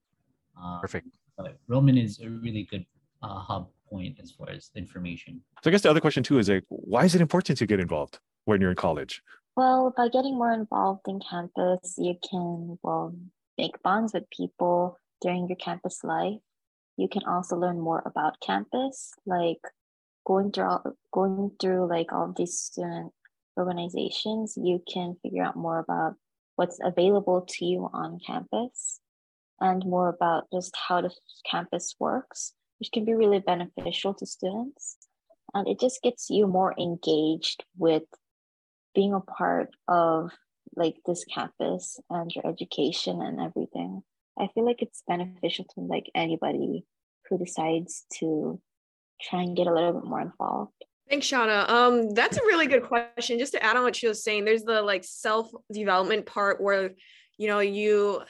um, 0.61 0.79
Perfect. 0.81 1.07
but 1.37 1.57
roman 1.67 1.97
is 1.97 2.19
a 2.19 2.29
really 2.29 2.63
good 2.63 2.85
uh, 3.21 3.39
hub 3.39 3.69
point 3.89 4.17
as 4.21 4.31
far 4.31 4.49
as 4.49 4.71
information 4.75 5.41
So 5.63 5.69
I 5.69 5.71
guess 5.71 5.81
the 5.81 5.89
other 5.89 6.01
question 6.01 6.23
too 6.23 6.39
is 6.39 6.49
like, 6.49 6.63
why 6.69 7.05
is 7.05 7.15
it 7.15 7.21
important 7.21 7.57
to 7.59 7.65
get 7.65 7.79
involved 7.79 8.19
when 8.45 8.61
you're 8.61 8.69
in 8.69 8.75
college? 8.75 9.21
Well, 9.55 9.93
by 9.97 10.09
getting 10.09 10.37
more 10.37 10.51
involved 10.51 11.07
in 11.07 11.19
campus, 11.19 11.95
you 11.97 12.15
can, 12.29 12.77
well, 12.83 13.15
make 13.57 13.81
bonds 13.81 14.13
with 14.13 14.29
people 14.29 14.99
during 15.21 15.47
your 15.47 15.55
campus 15.57 16.03
life. 16.03 16.39
You 16.95 17.07
can 17.07 17.23
also 17.27 17.55
learn 17.55 17.79
more 17.79 18.03
about 18.05 18.39
campus, 18.39 19.11
like 19.25 19.61
going 20.25 20.51
through 20.51 20.65
all, 20.65 20.83
going 21.11 21.51
through 21.59 21.89
like 21.89 22.11
all 22.11 22.33
these 22.35 22.59
student 22.59 23.13
organizations, 23.57 24.57
you 24.57 24.81
can 24.91 25.15
figure 25.23 25.43
out 25.43 25.55
more 25.55 25.79
about 25.79 26.15
what's 26.55 26.79
available 26.83 27.45
to 27.47 27.65
you 27.65 27.89
on 27.93 28.19
campus 28.25 28.99
and 29.59 29.83
more 29.85 30.09
about 30.09 30.45
just 30.53 30.75
how 30.87 31.01
the 31.01 31.11
campus 31.49 31.95
works, 31.99 32.53
which 32.79 32.91
can 32.91 33.05
be 33.05 33.13
really 33.13 33.39
beneficial 33.39 34.13
to 34.15 34.25
students. 34.25 34.97
And 35.53 35.67
it 35.67 35.79
just 35.79 36.01
gets 36.01 36.29
you 36.29 36.47
more 36.47 36.73
engaged 36.77 37.63
with 37.77 38.03
being 38.93 39.13
a 39.13 39.19
part 39.19 39.69
of 39.87 40.31
like 40.75 40.97
this 41.05 41.23
campus 41.25 41.99
and 42.09 42.31
your 42.33 42.45
education 42.47 43.21
and 43.21 43.39
everything. 43.39 44.03
I 44.37 44.47
feel 44.53 44.65
like 44.65 44.81
it's 44.81 45.03
beneficial 45.07 45.65
to 45.75 45.81
like 45.81 46.11
anybody 46.13 46.85
who 47.29 47.37
decides 47.37 48.05
to 48.19 48.61
try 49.21 49.41
and 49.41 49.55
get 49.55 49.67
a 49.67 49.73
little 49.73 49.93
bit 49.93 50.03
more 50.03 50.21
involved. 50.21 50.73
Thanks, 51.09 51.27
Shauna. 51.27 51.69
Um, 51.69 52.13
that's 52.13 52.37
a 52.37 52.41
really 52.41 52.67
good 52.67 52.83
question. 52.83 53.39
Just 53.39 53.53
to 53.53 53.63
add 53.63 53.77
on 53.77 53.83
what 53.83 53.95
she 53.95 54.07
was 54.07 54.23
saying, 54.23 54.45
there's 54.45 54.63
the 54.63 54.81
like 54.81 55.03
self 55.05 55.49
development 55.71 56.25
part 56.25 56.61
where, 56.61 56.91
you 57.37 57.47
know, 57.47 57.59
you 57.59 58.21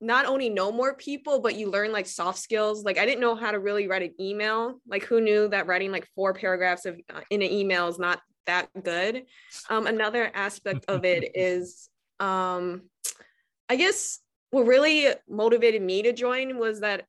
not 0.00 0.26
only 0.26 0.48
know 0.48 0.70
more 0.70 0.94
people, 0.94 1.40
but 1.40 1.56
you 1.56 1.70
learn 1.70 1.92
like 1.92 2.06
soft 2.06 2.38
skills. 2.38 2.84
Like 2.84 2.98
I 2.98 3.04
didn't 3.04 3.20
know 3.20 3.34
how 3.34 3.50
to 3.50 3.58
really 3.58 3.88
write 3.88 4.02
an 4.02 4.14
email. 4.20 4.80
Like 4.86 5.04
who 5.04 5.20
knew 5.20 5.48
that 5.48 5.66
writing 5.66 5.90
like 5.90 6.06
four 6.14 6.34
paragraphs 6.34 6.86
of 6.86 7.00
uh, 7.12 7.20
in 7.30 7.42
an 7.42 7.50
email 7.50 7.88
is 7.88 7.98
not 7.98 8.20
that 8.46 8.68
good. 8.82 9.24
Um, 9.68 9.86
another 9.86 10.30
aspect 10.34 10.84
of 10.88 11.04
it 11.04 11.30
is, 11.34 11.88
um, 12.20 12.82
I 13.68 13.76
guess 13.76 14.20
what 14.50 14.66
really 14.66 15.08
motivated 15.28 15.82
me 15.82 16.02
to 16.02 16.12
join 16.12 16.58
was 16.58 16.80
that 16.80 17.04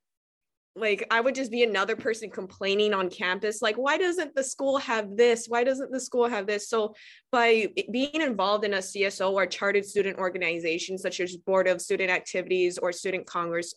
like 0.79 1.05
i 1.11 1.19
would 1.19 1.35
just 1.35 1.51
be 1.51 1.63
another 1.63 1.95
person 1.95 2.29
complaining 2.29 2.93
on 2.93 3.09
campus 3.09 3.61
like 3.61 3.77
why 3.77 3.97
doesn't 3.97 4.35
the 4.35 4.43
school 4.43 4.77
have 4.77 5.15
this? 5.15 5.47
Why 5.47 5.63
doesn't 5.63 5.91
the 5.91 5.99
school 5.99 6.27
have 6.27 6.47
this? 6.47 6.69
So 6.69 6.95
by 7.31 7.67
being 7.91 8.21
involved 8.21 8.65
in 8.65 8.73
a 8.73 8.77
cso 8.77 9.31
or 9.31 9.45
chartered 9.45 9.85
student 9.85 10.17
organization 10.17 10.97
such 10.97 11.19
as 11.19 11.35
board 11.37 11.67
of 11.67 11.81
student 11.81 12.09
activities 12.09 12.77
or 12.77 12.91
student 12.91 13.25
congress 13.25 13.75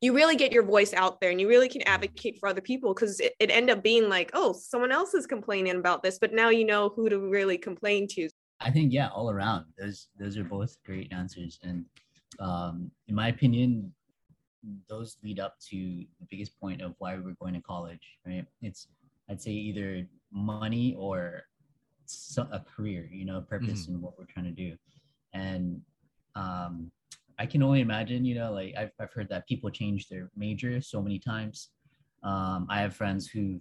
you 0.00 0.12
really 0.12 0.36
get 0.36 0.52
your 0.52 0.64
voice 0.64 0.92
out 0.92 1.20
there 1.20 1.30
and 1.30 1.40
you 1.40 1.48
really 1.48 1.68
can 1.68 1.82
advocate 1.82 2.36
for 2.38 2.48
other 2.48 2.60
people 2.60 2.92
because 2.92 3.20
it, 3.20 3.32
it 3.38 3.50
end 3.50 3.70
up 3.70 3.82
being 3.82 4.08
like 4.08 4.30
oh 4.34 4.52
someone 4.52 4.92
else 4.92 5.14
is 5.14 5.26
complaining 5.26 5.76
about 5.76 6.02
this 6.02 6.18
but 6.18 6.32
now 6.32 6.48
you 6.48 6.64
know 6.64 6.90
who 6.94 7.08
to 7.08 7.18
really 7.18 7.58
complain 7.58 8.06
to. 8.08 8.28
I 8.60 8.70
think 8.70 8.92
yeah 8.92 9.08
all 9.08 9.30
around 9.30 9.66
those 9.78 10.08
those 10.18 10.36
are 10.36 10.44
both 10.44 10.76
great 10.84 11.12
answers. 11.12 11.58
And 11.62 11.84
um, 12.40 12.90
in 13.08 13.14
my 13.14 13.28
opinion 13.28 13.92
those 14.88 15.16
lead 15.22 15.40
up 15.40 15.56
to 15.70 15.76
the 15.76 16.26
biggest 16.30 16.58
point 16.60 16.80
of 16.82 16.94
why 16.98 17.16
we're 17.16 17.36
going 17.40 17.54
to 17.54 17.60
college, 17.60 18.18
right? 18.26 18.44
It's 18.62 18.88
I'd 19.28 19.40
say 19.40 19.52
either 19.52 20.06
money 20.32 20.94
or 20.98 21.44
a 22.38 22.60
career, 22.60 23.08
you 23.10 23.24
know, 23.24 23.40
purpose 23.40 23.84
mm-hmm. 23.84 23.94
in 23.94 24.02
what 24.02 24.18
we're 24.18 24.26
trying 24.26 24.44
to 24.44 24.50
do. 24.50 24.76
And 25.32 25.80
um, 26.36 26.90
I 27.38 27.46
can 27.46 27.62
only 27.62 27.80
imagine, 27.80 28.24
you 28.24 28.34
know, 28.34 28.52
like 28.52 28.74
I've, 28.76 28.90
I've 29.00 29.12
heard 29.12 29.28
that 29.30 29.48
people 29.48 29.70
change 29.70 30.08
their 30.08 30.30
major 30.36 30.80
so 30.80 31.00
many 31.00 31.18
times. 31.18 31.70
Um, 32.22 32.66
I 32.70 32.80
have 32.80 32.94
friends 32.94 33.26
who've 33.26 33.60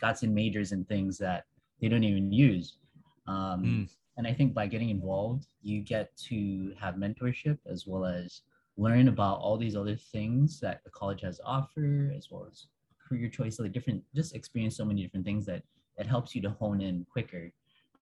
gotten 0.00 0.34
majors 0.34 0.72
in 0.72 0.84
things 0.84 1.18
that 1.18 1.44
they 1.80 1.88
don't 1.88 2.04
even 2.04 2.32
use. 2.32 2.78
Um, 3.26 3.64
mm. 3.64 3.88
And 4.16 4.26
I 4.26 4.32
think 4.32 4.54
by 4.54 4.66
getting 4.66 4.90
involved, 4.90 5.46
you 5.62 5.82
get 5.82 6.16
to 6.28 6.72
have 6.80 6.94
mentorship 6.94 7.58
as 7.66 7.86
well 7.86 8.06
as 8.06 8.42
learn 8.76 9.08
about 9.08 9.38
all 9.38 9.56
these 9.56 9.76
other 9.76 9.96
things 9.96 10.60
that 10.60 10.82
the 10.84 10.90
college 10.90 11.22
has 11.22 11.40
offer, 11.44 12.12
as 12.16 12.28
well 12.30 12.46
as 12.50 12.66
career 13.08 13.28
choice, 13.28 13.58
like 13.58 13.72
different, 13.72 14.02
just 14.14 14.34
experience 14.34 14.76
so 14.76 14.84
many 14.84 15.02
different 15.02 15.24
things 15.24 15.46
that 15.46 15.62
it 15.96 16.06
helps 16.06 16.34
you 16.34 16.42
to 16.42 16.50
hone 16.50 16.80
in 16.80 17.06
quicker. 17.10 17.52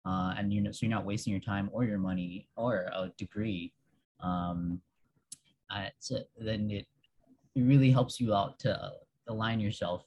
Uh, 0.05 0.35
and 0.37 0.53
you 0.53 0.61
know, 0.61 0.73
so 0.73 0.81
you're 0.87 0.95
not 0.95 1.05
wasting 1.05 1.33
your 1.33 1.41
time 1.41 1.71
or 1.73 1.85
your 1.85 1.99
money 1.99 2.49
or 2.57 2.91
a 2.93 3.11
degree. 3.17 3.73
Um, 4.21 4.81
uh, 5.71 5.87
so 5.99 6.19
then 6.39 6.71
it, 6.71 6.87
it 7.55 7.63
really 7.63 7.91
helps 7.91 8.21
you 8.21 8.35
out 8.35 8.59
to 8.61 8.93
align 9.29 9.61
yourself 9.61 10.05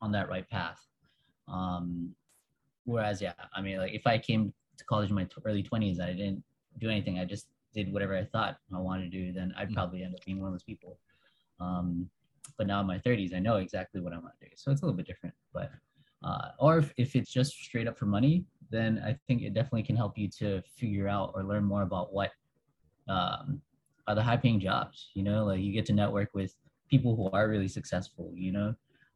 on 0.00 0.12
that 0.12 0.28
right 0.28 0.48
path. 0.48 0.80
Um, 1.48 2.14
whereas, 2.84 3.20
yeah, 3.20 3.34
I 3.54 3.60
mean, 3.60 3.78
like 3.78 3.92
if 3.92 4.06
I 4.06 4.18
came 4.18 4.52
to 4.78 4.84
college 4.84 5.10
in 5.10 5.14
my 5.14 5.24
t- 5.24 5.34
early 5.44 5.62
20s, 5.62 5.94
and 5.94 6.02
I 6.02 6.12
didn't 6.12 6.42
do 6.78 6.90
anything. 6.90 7.18
I 7.18 7.24
just 7.24 7.46
did 7.76 7.92
whatever 7.92 8.16
I 8.16 8.24
thought 8.24 8.56
I 8.74 8.78
wanted 8.78 9.10
to 9.10 9.18
do, 9.18 9.32
then 9.32 9.54
I'd 9.56 9.70
mm. 9.70 9.74
probably 9.74 10.02
end 10.02 10.14
up 10.14 10.24
being 10.24 10.40
one 10.40 10.48
of 10.48 10.54
those 10.54 10.64
people. 10.64 10.98
Um, 11.60 12.08
but 12.56 12.66
now 12.66 12.80
in 12.80 12.86
my 12.86 12.98
30s, 12.98 13.34
I 13.34 13.38
know 13.38 13.56
exactly 13.56 14.00
what 14.00 14.12
I 14.12 14.18
want 14.18 14.32
to 14.40 14.46
do. 14.46 14.52
So 14.56 14.70
it's 14.70 14.82
a 14.82 14.84
little 14.84 14.96
bit 14.96 15.06
different. 15.06 15.34
But 15.52 15.70
uh, 16.24 16.48
or 16.58 16.78
if, 16.78 16.92
if 16.96 17.14
it's 17.14 17.30
just 17.30 17.52
straight 17.52 17.86
up 17.86 17.98
for 17.98 18.06
money, 18.06 18.44
then 18.70 19.02
I 19.04 19.16
think 19.26 19.42
it 19.42 19.54
definitely 19.54 19.82
can 19.82 19.96
help 19.96 20.16
you 20.16 20.28
to 20.38 20.62
figure 20.76 21.08
out 21.08 21.32
or 21.34 21.44
learn 21.44 21.64
more 21.64 21.82
about 21.82 22.12
what 22.12 22.30
um, 23.08 23.60
are 24.06 24.14
the 24.14 24.22
high 24.22 24.36
paying 24.36 24.58
jobs. 24.58 25.10
You 25.14 25.22
know, 25.22 25.44
like 25.44 25.60
you 25.60 25.72
get 25.72 25.86
to 25.86 25.92
network 25.92 26.30
with 26.34 26.54
people 26.88 27.14
who 27.14 27.30
are 27.30 27.48
really 27.48 27.68
successful. 27.68 28.32
You 28.34 28.52
know, 28.52 28.74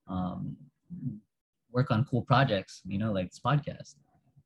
um, 0.09 0.57
work 1.73 1.91
on 1.91 2.05
cool 2.05 2.23
projects. 2.23 2.83
You 2.87 2.99
know, 2.99 3.13
like 3.13 3.31
this 3.31 3.41
podcast, 3.41 3.95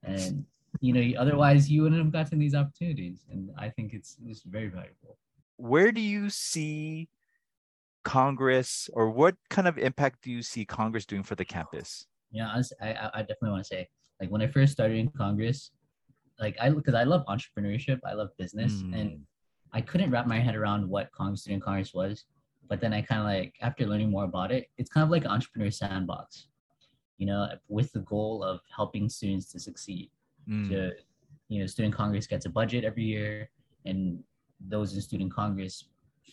and 0.03 0.45
you 0.81 0.93
know, 0.93 1.21
otherwise 1.21 1.71
you 1.71 1.83
wouldn't 1.83 2.03
have 2.03 2.13
gotten 2.13 2.39
these 2.39 2.55
opportunities. 2.55 3.25
And 3.31 3.51
I 3.59 3.69
think 3.69 3.93
it's 3.93 4.17
it's 4.25 4.43
very 4.43 4.69
valuable. 4.69 5.19
Where 5.57 5.93
do 5.93 6.01
you 6.01 6.31
see 6.31 7.09
Congress, 8.03 8.91
or 8.93 9.11
what 9.11 9.37
kind 9.51 9.69
of 9.69 9.79
impact 9.79 10.23
do 10.23 10.31
you 10.31 10.43
see 10.43 10.65
Congress 10.65 11.07
doing 11.07 11.23
for 11.23 11.35
the 11.35 11.45
campus? 11.45 12.07
Yeah, 12.33 12.49
I 12.83 13.11
I 13.15 13.21
definitely 13.21 13.51
want 13.51 13.65
to 13.65 13.69
say, 13.69 13.89
like 14.21 14.31
when 14.31 14.43
I 14.43 14.47
first 14.47 14.73
started 14.73 14.99
in 14.99 15.09
Congress, 15.11 15.71
like 16.39 16.57
I 16.61 16.71
because 16.71 16.95
I 16.95 17.05
love 17.05 17.25
entrepreneurship, 17.27 18.01
I 18.05 18.15
love 18.15 18.31
business, 18.37 18.73
mm. 18.73 18.99
and 18.99 19.21
I 19.73 19.81
couldn't 19.81 20.11
wrap 20.11 20.27
my 20.27 20.41
head 20.41 20.55
around 20.55 20.89
what 20.89 21.13
Congress 21.13 21.43
Student 21.43 21.63
Congress 21.63 21.95
was. 21.95 22.25
But 22.69 22.81
then 22.81 22.93
I 22.93 23.03
kind 23.03 23.21
of 23.21 23.27
like 23.27 23.55
after 23.61 23.87
learning 23.87 24.11
more 24.11 24.25
about 24.25 24.51
it, 24.51 24.69
it's 24.79 24.91
kind 24.91 25.05
of 25.05 25.11
like 25.11 25.25
an 25.25 25.31
entrepreneur 25.31 25.71
sandbox, 25.71 26.49
you 27.19 27.27
know, 27.27 27.49
with 27.69 27.93
the 27.93 28.01
goal 28.01 28.43
of 28.43 28.61
helping 28.75 29.09
students 29.09 29.53
to 29.53 29.61
succeed 29.61 30.11
mm. 30.49 30.69
to 30.69 30.93
you 31.49 31.61
know 31.61 31.67
student 31.67 31.95
congress 31.95 32.27
gets 32.27 32.47
a 32.47 32.49
budget 32.49 32.85
every 32.85 33.05
year 33.05 33.51
and 33.85 34.23
those 34.61 34.95
in 34.95 35.01
student 35.01 35.33
congress 35.33 35.85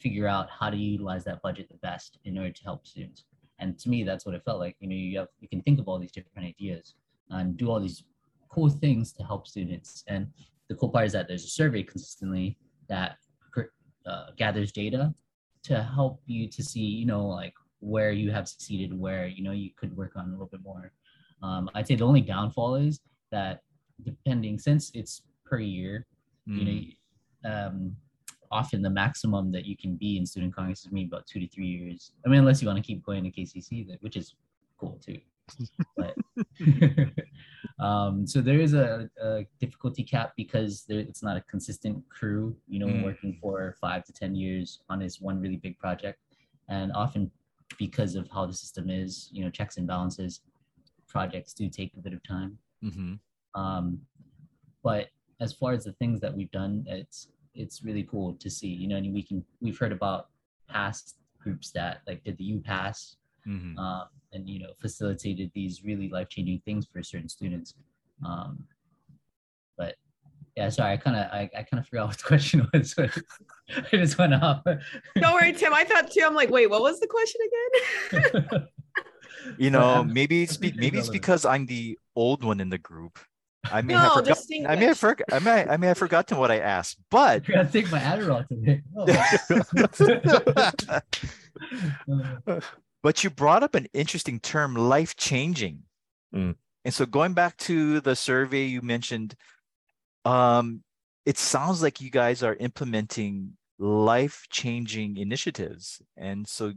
figure 0.01 0.27
out 0.27 0.49
how 0.49 0.69
to 0.69 0.77
utilize 0.77 1.23
that 1.25 1.41
budget 1.41 1.69
the 1.69 1.77
best 1.77 2.17
in 2.25 2.37
order 2.37 2.51
to 2.51 2.63
help 2.63 2.87
students. 2.87 3.25
And 3.59 3.77
to 3.79 3.89
me 3.89 4.03
that's 4.03 4.25
what 4.25 4.35
it 4.35 4.43
felt 4.43 4.59
like. 4.59 4.75
You 4.79 4.87
know 4.89 4.95
you 4.95 5.19
have 5.19 5.27
you 5.39 5.47
can 5.47 5.61
think 5.61 5.79
of 5.79 5.87
all 5.87 5.99
these 5.99 6.11
different 6.11 6.47
ideas 6.47 6.95
and 7.29 7.55
do 7.57 7.69
all 7.69 7.79
these 7.79 8.03
cool 8.49 8.69
things 8.69 9.13
to 9.13 9.23
help 9.23 9.47
students. 9.47 10.03
And 10.07 10.27
the 10.67 10.75
cool 10.75 10.89
part 10.89 11.05
is 11.05 11.13
that 11.13 11.27
there's 11.27 11.45
a 11.45 11.49
survey 11.49 11.83
consistently 11.83 12.57
that 12.89 13.17
uh, 14.05 14.31
gathers 14.35 14.71
data 14.71 15.13
to 15.63 15.83
help 15.83 16.21
you 16.25 16.49
to 16.49 16.63
see 16.63 16.79
you 16.79 17.05
know 17.05 17.27
like 17.27 17.53
where 17.79 18.11
you 18.11 18.31
have 18.31 18.47
succeeded 18.47 18.99
where 18.99 19.27
you 19.27 19.43
know 19.43 19.51
you 19.51 19.69
could 19.77 19.95
work 19.95 20.13
on 20.15 20.27
a 20.27 20.31
little 20.31 20.47
bit 20.47 20.61
more. 20.63 20.91
Um, 21.43 21.69
i'd 21.73 21.87
say 21.87 21.95
the 21.95 22.03
only 22.05 22.21
downfall 22.21 22.75
is 22.75 22.99
that 23.31 23.61
depending 24.03 24.59
since 24.59 24.91
it's 24.93 25.21
per 25.45 25.59
year, 25.59 26.05
mm. 26.47 26.57
you 26.57 26.65
know, 26.65 27.49
mm. 27.49 27.67
um, 27.67 27.95
often 28.51 28.81
the 28.81 28.89
maximum 28.89 29.51
that 29.51 29.65
you 29.65 29.77
can 29.77 29.95
be 29.95 30.17
in 30.17 30.25
student 30.25 30.53
congress 30.53 30.85
is 30.85 30.91
maybe 30.91 31.07
about 31.07 31.25
two 31.25 31.39
to 31.39 31.47
three 31.47 31.67
years. 31.67 32.11
I 32.25 32.29
mean, 32.29 32.39
unless 32.39 32.61
you 32.61 32.67
want 32.67 32.77
to 32.77 32.83
keep 32.83 33.03
going 33.03 33.23
to 33.23 33.31
KCC, 33.31 33.87
which 34.01 34.17
is 34.17 34.35
cool 34.77 34.99
too. 35.03 35.19
but 35.97 36.15
um, 37.83 38.25
so 38.25 38.41
there 38.41 38.59
is 38.59 38.73
a, 38.73 39.09
a, 39.21 39.45
difficulty 39.59 40.03
cap 40.03 40.31
because 40.37 40.85
there, 40.87 40.99
it's 40.99 41.23
not 41.23 41.35
a 41.35 41.41
consistent 41.41 42.01
crew, 42.09 42.55
you 42.67 42.79
know, 42.79 42.87
mm. 42.87 43.03
working 43.03 43.37
for 43.41 43.75
five 43.81 44.05
to 44.05 44.13
ten 44.13 44.33
years 44.35 44.79
on 44.89 44.99
this 44.99 45.19
one 45.19 45.41
really 45.41 45.57
big 45.57 45.77
project, 45.77 46.19
and 46.69 46.91
often 46.93 47.29
because 47.77 48.15
of 48.15 48.29
how 48.29 48.45
the 48.45 48.53
system 48.53 48.89
is, 48.89 49.29
you 49.31 49.43
know, 49.43 49.49
checks 49.49 49.77
and 49.77 49.87
balances, 49.87 50.41
projects 51.07 51.53
do 51.53 51.69
take 51.69 51.91
a 51.97 51.99
bit 51.99 52.13
of 52.13 52.23
time. 52.23 52.57
Mm-hmm. 52.83 53.13
Um, 53.55 53.99
but 54.83 55.07
as 55.39 55.53
far 55.53 55.73
as 55.73 55.83
the 55.83 55.93
things 55.93 56.19
that 56.21 56.35
we've 56.35 56.51
done, 56.51 56.85
it's 56.87 57.29
it's 57.53 57.83
really 57.83 58.03
cool 58.03 58.33
to 58.35 58.49
see. 58.49 58.67
You 58.67 58.87
know, 58.87 58.97
and 58.97 59.13
we 59.13 59.23
can 59.23 59.43
we've 59.59 59.77
heard 59.77 59.91
about 59.91 60.27
past 60.69 61.17
groups 61.41 61.71
that 61.71 62.01
like 62.07 62.23
did 62.23 62.37
the 62.37 62.53
UPass 62.57 63.15
mm-hmm. 63.47 63.77
um, 63.77 64.05
and 64.33 64.47
you 64.49 64.59
know 64.59 64.71
facilitated 64.79 65.51
these 65.53 65.83
really 65.83 66.09
life 66.09 66.29
changing 66.29 66.61
things 66.65 66.87
for 66.91 67.03
certain 67.03 67.29
students. 67.29 67.75
Um, 68.25 68.63
but 69.77 69.95
yeah, 70.55 70.69
sorry, 70.69 70.93
I 70.93 70.97
kind 70.97 71.17
of 71.17 71.25
I, 71.31 71.49
I 71.57 71.63
kind 71.63 71.79
of 71.79 71.87
forgot 71.87 72.07
what 72.07 72.17
the 72.17 72.23
question 72.27 72.67
was. 72.73 72.91
So 72.91 73.07
I 73.69 73.97
just 73.97 74.17
went 74.17 74.33
off. 74.33 74.63
Don't 74.63 75.33
worry, 75.33 75.53
Tim. 75.53 75.73
I 75.73 75.83
thought 75.83 76.11
too. 76.11 76.23
I'm 76.25 76.35
like, 76.35 76.49
wait, 76.49 76.69
what 76.69 76.81
was 76.81 76.99
the 76.99 77.07
question 77.07 77.41
again? 78.41 78.67
you 79.57 79.69
know, 79.69 80.03
maybe 80.03 80.43
it's 80.43 80.57
be- 80.57 80.73
maybe 80.75 80.97
it's 80.97 81.09
because 81.09 81.45
I'm 81.45 81.65
the 81.65 81.97
old 82.15 82.43
one 82.43 82.59
in 82.59 82.69
the 82.69 82.77
group. 82.77 83.19
I 83.69 83.81
may 83.81 83.93
no, 83.93 83.99
have 83.99 84.13
forgotten. 84.13 84.67
I 84.67 84.75
may 84.75 84.85
have 84.85 84.97
forgot. 84.97 85.27
I 85.31 85.39
may. 85.39 85.67
I 85.67 85.77
may 85.77 85.87
have 85.87 85.97
forgotten 85.97 86.37
what 86.37 86.51
I 86.51 86.59
asked. 86.59 86.97
But 87.09 87.43
I 87.55 87.63
take 87.63 87.91
my 87.91 87.99
Adderall 87.99 88.47
today. 88.47 88.81
Oh. 88.97 89.05
but 93.03 93.23
you 93.23 93.29
brought 93.29 93.63
up 93.63 93.75
an 93.75 93.87
interesting 93.93 94.39
term, 94.39 94.75
life 94.75 95.15
changing. 95.15 95.83
Mm. 96.33 96.55
And 96.85 96.93
so 96.93 97.05
going 97.05 97.33
back 97.33 97.57
to 97.57 97.99
the 97.99 98.15
survey 98.15 98.65
you 98.65 98.81
mentioned, 98.81 99.35
um, 100.25 100.83
it 101.25 101.37
sounds 101.37 101.83
like 101.83 102.01
you 102.01 102.09
guys 102.09 102.41
are 102.41 102.55
implementing 102.55 103.53
life-changing 103.77 105.17
initiatives, 105.17 106.01
and 106.17 106.47
so 106.47 106.73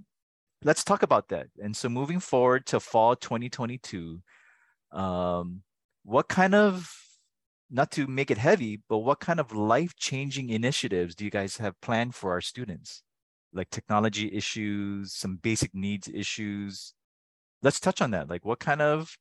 let's 0.62 0.84
talk 0.84 1.02
about 1.02 1.28
that. 1.28 1.48
And 1.62 1.76
so 1.76 1.88
moving 1.88 2.20
forward 2.20 2.66
to 2.66 2.80
fall 2.80 3.16
2022, 3.16 4.20
um, 4.92 5.62
what 6.04 6.28
kind 6.28 6.54
of 6.54 6.92
not 7.70 7.90
to 7.92 8.06
make 8.06 8.30
it 8.30 8.38
heavy, 8.38 8.82
but 8.88 8.98
what 8.98 9.20
kind 9.20 9.40
of 9.40 9.52
life-changing 9.52 10.50
initiatives 10.50 11.14
do 11.14 11.24
you 11.24 11.30
guys 11.30 11.56
have 11.56 11.80
planned 11.80 12.14
for 12.14 12.30
our 12.30 12.40
students? 12.40 13.02
Like 13.52 13.70
technology 13.70 14.32
issues, 14.32 15.12
some 15.12 15.36
basic 15.36 15.74
needs 15.74 16.08
issues. 16.08 16.94
Let's 17.62 17.80
touch 17.80 18.00
on 18.02 18.10
that. 18.10 18.28
Like 18.28 18.44
what 18.44 18.60
kind 18.60 18.82
of 18.82 19.16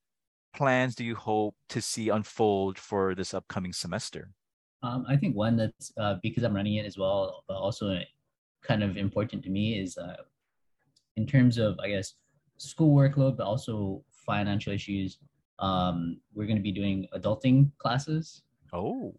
plans 0.54 0.94
do 0.94 1.04
you 1.04 1.16
hope 1.16 1.56
to 1.70 1.82
see 1.82 2.10
unfold 2.10 2.78
for 2.78 3.16
this 3.16 3.34
upcoming 3.34 3.74
semester? 3.74 4.32
Um, 4.84 5.06
I 5.08 5.16
think 5.16 5.36
one 5.36 5.56
that's 5.56 5.94
uh, 5.98 6.16
because 6.22 6.44
I'm 6.44 6.56
running 6.56 6.75
it 6.75 6.86
as 6.86 6.98
well, 6.98 7.44
but 7.48 7.56
also 7.56 7.98
kind 8.62 8.84
of 8.84 8.98
important 8.98 9.44
to 9.44 9.50
me 9.50 9.80
is 9.80 9.98
uh, 9.98 10.18
in 11.16 11.25
terms 11.25 11.58
of, 11.58 11.80
I 11.80 11.90
guess, 11.90 12.16
school 12.58 12.94
workload, 12.94 13.38
but 13.38 13.46
also 13.46 14.04
financial 14.12 14.74
issues. 14.74 15.18
Um, 15.60 16.19
we're 16.33 16.45
going 16.48 16.57
to 16.57 16.63
be 16.63 16.72
doing 16.72 17.07
adulting 17.13 17.72
classes. 17.77 18.41
Oh, 18.72 19.13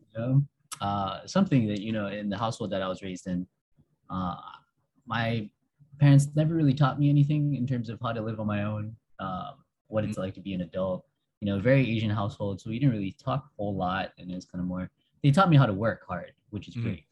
uh, 0.80 1.26
something 1.26 1.68
that, 1.68 1.80
you 1.80 1.92
know, 1.92 2.08
in 2.08 2.28
the 2.28 2.36
household 2.36 2.70
that 2.72 2.82
I 2.82 2.88
was 2.88 3.02
raised 3.02 3.26
in, 3.28 3.46
uh, 4.10 4.34
my 5.06 5.48
parents 6.00 6.28
never 6.34 6.54
really 6.54 6.74
taught 6.74 6.98
me 6.98 7.08
anything 7.08 7.54
in 7.54 7.66
terms 7.66 7.88
of 7.88 8.00
how 8.02 8.12
to 8.12 8.20
live 8.20 8.40
on 8.40 8.46
my 8.46 8.64
own, 8.64 8.96
um, 9.20 9.64
what 9.86 10.04
it's 10.04 10.18
like 10.18 10.34
to 10.34 10.40
be 10.40 10.52
an 10.54 10.62
adult. 10.62 11.06
You 11.40 11.46
know, 11.46 11.60
very 11.60 11.88
Asian 11.88 12.10
household, 12.10 12.60
so 12.60 12.70
we 12.70 12.78
didn't 12.78 12.92
really 12.94 13.12
talk 13.12 13.44
a 13.44 13.62
whole 13.62 13.76
lot, 13.76 14.12
and 14.18 14.30
it's 14.30 14.46
kind 14.46 14.60
of 14.60 14.66
more. 14.66 14.90
They 15.22 15.30
taught 15.30 15.50
me 15.50 15.56
how 15.56 15.66
to 15.66 15.72
work 15.74 16.04
hard, 16.08 16.32
which 16.50 16.68
is 16.68 16.74
Mhm. 16.74 16.82
great. 16.82 17.04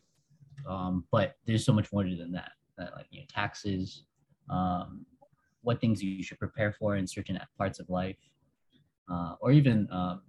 Um, 0.67 1.07
but 1.11 1.37
there's 1.45 1.65
so 1.65 1.73
much 1.73 1.93
more 1.93 2.03
to 2.03 2.17
than 2.17 2.33
that. 2.33 2.53
That 2.79 2.95
like 2.95 3.07
you 3.11 3.21
know, 3.21 3.27
taxes, 3.29 4.05
um, 4.49 5.05
what 5.61 5.81
things 5.81 6.03
you 6.03 6.23
should 6.23 6.39
prepare 6.39 6.73
for 6.73 6.97
in 6.97 7.07
certain 7.07 7.39
parts 7.59 7.79
of 7.79 7.89
life, 7.91 8.17
uh, 9.11 9.35
or 9.41 9.53
even 9.53 9.89
um, 9.91 10.23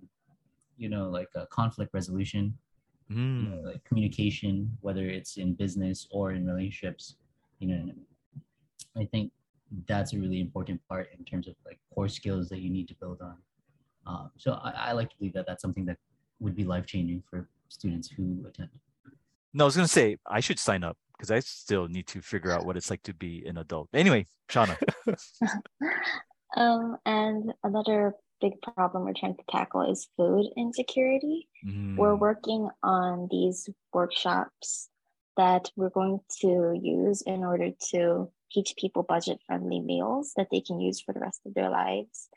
you 0.78 0.90
know 0.90 1.10
like 1.10 1.30
uh, 1.36 1.46
conflict 1.48 1.94
resolution, 1.94 2.58
you 3.10 3.16
know, 3.18 3.58
Mm. 3.58 3.66
like 3.66 3.84
communication, 3.84 4.76
whether 4.82 5.06
it's 5.08 5.38
in 5.38 5.54
business 5.54 6.08
or 6.12 6.32
in 6.32 6.46
relationships. 6.48 7.16
You 7.60 7.68
know, 7.68 7.94
I 8.98 9.06
think 9.06 9.32
that's 9.88 10.14
a 10.14 10.18
really 10.20 10.40
important 10.42 10.82
part 10.88 11.10
in 11.18 11.24
terms 11.26 11.48
of 11.48 11.56
like 11.66 11.80
core 11.94 12.08
skills 12.10 12.50
that 12.50 12.60
you 12.60 12.70
need 12.70 12.88
to 12.88 12.96
build 12.96 13.22
on. 13.22 13.38
Um, 14.06 14.32
so 14.38 14.54
I, 14.54 14.72
I 14.90 14.92
like 14.94 15.10
to 15.12 15.18
believe 15.18 15.34
that 15.34 15.46
that's 15.48 15.62
something 15.62 15.86
that 15.86 15.98
would 16.40 16.56
be 16.56 16.64
life 16.64 16.86
changing 16.86 17.24
for 17.30 17.48
students 17.70 18.10
who 18.10 18.46
attend. 18.48 18.70
No, 19.54 19.66
I 19.66 19.68
was 19.68 19.76
gonna 19.76 19.88
say 19.88 20.18
I 20.28 20.40
should 20.40 20.60
sign 20.60 20.84
up 20.84 20.98
because 21.16 21.32
I 21.32 21.40
still 21.40 21.88
need 21.88 22.08
to 22.08 22.22
figure 22.22 22.52
out 22.52 22.66
what 22.66 22.76
it's 22.78 22.90
like 22.90 23.04
to 23.04 23.14
be 23.14 23.46
an 23.46 23.58
adult. 23.58 23.90
Anyway, 23.94 24.26
Shauna. 24.50 24.78
Um, 26.56 26.98
and 27.08 27.52
another 27.64 28.14
big 28.44 28.62
problem 28.62 29.06
we're 29.06 29.14
trying 29.14 29.38
to 29.38 29.46
tackle 29.50 29.84
is 29.92 30.10
food 30.18 30.48
insecurity. 30.58 31.50
We're 31.98 32.16
Mm, 32.16 32.18
working 32.18 32.70
on 32.84 33.30
these 33.32 33.70
workshops 33.94 34.90
that 35.38 35.72
we're 35.78 35.90
going 35.90 36.22
to 36.42 36.80
use 36.82 37.24
in 37.24 37.44
order 37.46 37.72
to 37.92 38.32
teach 38.52 38.76
people 38.78 39.04
budget 39.04 39.40
friendly 39.48 39.82
meals 39.82 40.34
that 40.38 40.50
they 40.52 40.62
can 40.62 40.82
use 40.82 41.02
for 41.02 41.14
the 41.14 41.22
rest 41.22 41.42
of 41.46 41.56
their 41.56 41.72
lives. 41.72 42.30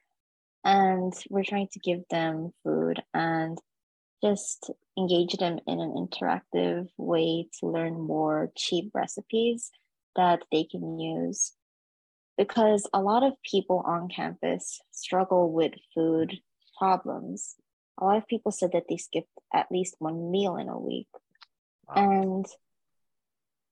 And 0.64 1.14
we're 1.30 1.44
trying 1.44 1.68
to 1.72 1.80
give 1.80 2.02
them 2.10 2.52
food 2.64 3.02
and 3.14 3.58
just 4.22 4.70
engage 4.98 5.34
them 5.34 5.60
in 5.66 5.80
an 5.80 5.94
interactive 5.94 6.88
way 6.98 7.48
to 7.60 7.66
learn 7.68 8.00
more 8.00 8.52
cheap 8.56 8.90
recipes 8.94 9.70
that 10.16 10.42
they 10.52 10.64
can 10.64 10.98
use. 10.98 11.52
Because 12.36 12.88
a 12.92 13.00
lot 13.00 13.22
of 13.22 13.32
people 13.42 13.82
on 13.86 14.08
campus 14.08 14.80
struggle 14.92 15.52
with 15.52 15.72
food 15.94 16.38
problems 16.78 17.56
a 17.98 18.04
lot 18.04 18.16
of 18.16 18.26
people 18.26 18.52
said 18.52 18.72
that 18.72 18.84
they 18.88 18.96
skipped 18.96 19.30
at 19.54 19.70
least 19.70 19.96
one 19.98 20.30
meal 20.30 20.56
in 20.56 20.68
a 20.68 20.78
week. 20.78 21.08
Wow. 21.88 21.94
And 21.96 22.46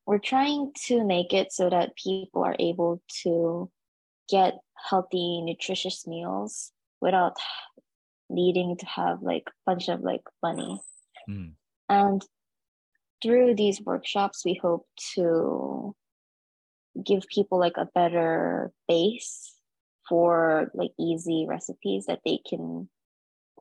we're 0.06 0.18
trying 0.18 0.72
to 0.86 1.04
make 1.04 1.32
it 1.32 1.52
so 1.52 1.68
that 1.70 1.96
people 1.96 2.42
are 2.42 2.56
able 2.58 3.02
to 3.22 3.70
get 4.28 4.54
healthy, 4.76 5.42
nutritious 5.42 6.06
meals 6.06 6.72
without 7.00 7.36
needing 8.30 8.76
to 8.78 8.86
have 8.86 9.22
like 9.22 9.44
a 9.48 9.52
bunch 9.66 9.88
of 9.88 10.00
like 10.00 10.22
money. 10.42 10.80
Mm. 11.28 11.52
And 11.88 12.24
through 13.22 13.54
these 13.56 13.80
workshops, 13.80 14.42
we 14.44 14.54
hope 14.54 14.86
to 15.14 15.94
give 17.02 17.24
people 17.28 17.58
like 17.58 17.76
a 17.76 17.88
better 17.94 18.72
base 18.88 19.54
for 20.08 20.70
like 20.74 20.90
easy 20.98 21.46
recipes 21.48 22.06
that 22.06 22.20
they 22.24 22.38
can 22.48 22.88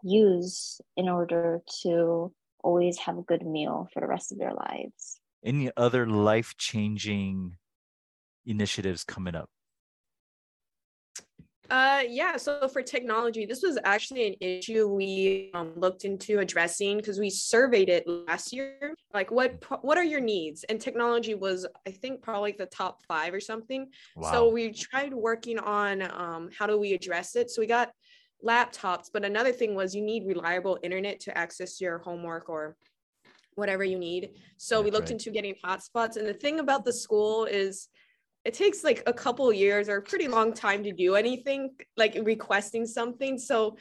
use 0.03 0.81
in 0.97 1.09
order 1.09 1.61
to 1.81 2.33
always 2.63 2.97
have 2.99 3.17
a 3.17 3.23
good 3.23 3.45
meal 3.45 3.87
for 3.93 4.01
the 4.01 4.07
rest 4.07 4.31
of 4.31 4.37
their 4.37 4.53
lives. 4.53 5.19
Any 5.43 5.71
other 5.75 6.07
life-changing 6.07 7.57
initiatives 8.45 9.03
coming 9.03 9.35
up? 9.35 9.49
Uh, 11.73 12.03
yeah. 12.07 12.37
So 12.37 12.67
for 12.67 12.83
technology, 12.83 13.47
this 13.47 13.63
was 13.63 13.79
actually 13.83 14.27
an 14.27 14.35
issue 14.41 14.87
we 14.87 15.49
um, 15.55 15.71
looked 15.75 16.05
into 16.05 16.37
addressing 16.37 16.97
because 16.97 17.19
we 17.19 17.31
surveyed 17.31 17.89
it 17.89 18.07
last 18.07 18.53
year. 18.53 18.93
Like, 19.11 19.31
what 19.31 19.55
what 19.81 19.97
are 19.97 20.03
your 20.03 20.19
needs? 20.19 20.63
And 20.65 20.79
technology 20.79 21.33
was, 21.33 21.65
I 21.87 21.89
think, 21.89 22.21
probably 22.21 22.51
the 22.51 22.67
top 22.67 23.01
five 23.07 23.33
or 23.33 23.39
something. 23.39 23.89
So 24.21 24.49
we 24.49 24.71
tried 24.71 25.15
working 25.15 25.57
on 25.57 26.03
um, 26.03 26.51
how 26.55 26.67
do 26.67 26.77
we 26.77 26.93
address 26.93 27.35
it. 27.35 27.49
So 27.49 27.59
we 27.59 27.65
got 27.65 27.89
laptops, 28.45 29.09
but 29.11 29.25
another 29.25 29.51
thing 29.51 29.73
was 29.73 29.95
you 29.95 30.03
need 30.03 30.27
reliable 30.27 30.77
internet 30.83 31.21
to 31.21 31.35
access 31.35 31.81
your 31.81 31.97
homework 31.97 32.49
or 32.49 32.75
whatever 33.55 33.83
you 33.83 33.97
need. 33.97 34.29
So 34.57 34.79
we 34.79 34.91
looked 34.91 35.05
right. 35.05 35.13
into 35.13 35.31
getting 35.31 35.55
hotspots. 35.65 36.17
And 36.17 36.27
the 36.27 36.35
thing 36.35 36.59
about 36.59 36.85
the 36.85 36.93
school 36.93 37.45
is 37.45 37.89
it 38.45 38.53
takes 38.53 38.83
like 38.83 39.03
a 39.05 39.13
couple 39.13 39.51
years 39.53 39.87
or 39.87 39.97
a 39.97 40.01
pretty 40.01 40.27
long 40.27 40.53
time 40.53 40.83
to 40.83 40.91
do 40.91 41.15
anything, 41.15 41.75
like 41.95 42.17
requesting 42.23 42.85
something. 42.85 43.37
So 43.37 43.77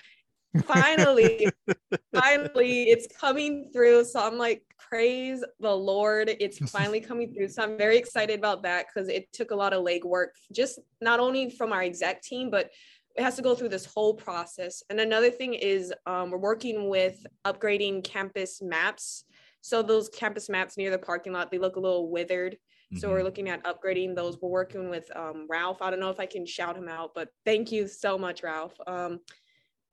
finally, 0.64 1.48
finally, 2.14 2.84
it's 2.84 3.08
coming 3.18 3.70
through. 3.72 4.04
So 4.04 4.20
I'm 4.20 4.38
like, 4.38 4.62
praise 4.78 5.42
the 5.58 5.74
Lord, 5.74 6.30
it's 6.40 6.58
finally 6.70 7.00
coming 7.00 7.32
through. 7.32 7.48
So 7.48 7.62
I'm 7.64 7.76
very 7.76 7.96
excited 7.96 8.38
about 8.38 8.62
that 8.62 8.86
because 8.86 9.08
it 9.08 9.32
took 9.32 9.50
a 9.50 9.56
lot 9.56 9.72
of 9.72 9.84
legwork, 9.84 10.28
just 10.52 10.78
not 11.00 11.18
only 11.18 11.50
from 11.50 11.72
our 11.72 11.82
exec 11.82 12.22
team, 12.22 12.50
but 12.50 12.70
it 13.16 13.22
has 13.22 13.36
to 13.36 13.42
go 13.42 13.54
through 13.54 13.68
this 13.68 13.84
whole 13.84 14.14
process. 14.14 14.82
And 14.90 15.00
another 15.00 15.30
thing 15.30 15.54
is 15.54 15.92
um, 16.06 16.30
we're 16.30 16.38
working 16.38 16.88
with 16.88 17.26
upgrading 17.44 18.04
campus 18.04 18.62
maps. 18.62 19.24
So 19.60 19.82
those 19.82 20.08
campus 20.08 20.48
maps 20.48 20.76
near 20.76 20.90
the 20.90 20.98
parking 20.98 21.32
lot, 21.32 21.50
they 21.50 21.58
look 21.58 21.76
a 21.76 21.80
little 21.80 22.10
withered. 22.10 22.56
So 22.94 23.10
we're 23.10 23.20
Mhm. 23.20 23.24
looking 23.24 23.48
at 23.48 23.62
upgrading 23.64 24.14
those. 24.14 24.38
We're 24.40 24.50
working 24.50 24.90
with 24.90 25.10
um, 25.16 25.46
Ralph. 25.48 25.80
I 25.80 25.90
don't 25.90 26.00
know 26.00 26.10
if 26.10 26.20
I 26.20 26.26
can 26.26 26.44
shout 26.44 26.76
him 26.76 26.88
out, 26.88 27.12
but 27.14 27.28
thank 27.44 27.72
you 27.72 27.88
so 27.88 28.18
much, 28.18 28.42
Ralph. 28.42 28.74
Um, 28.86 29.20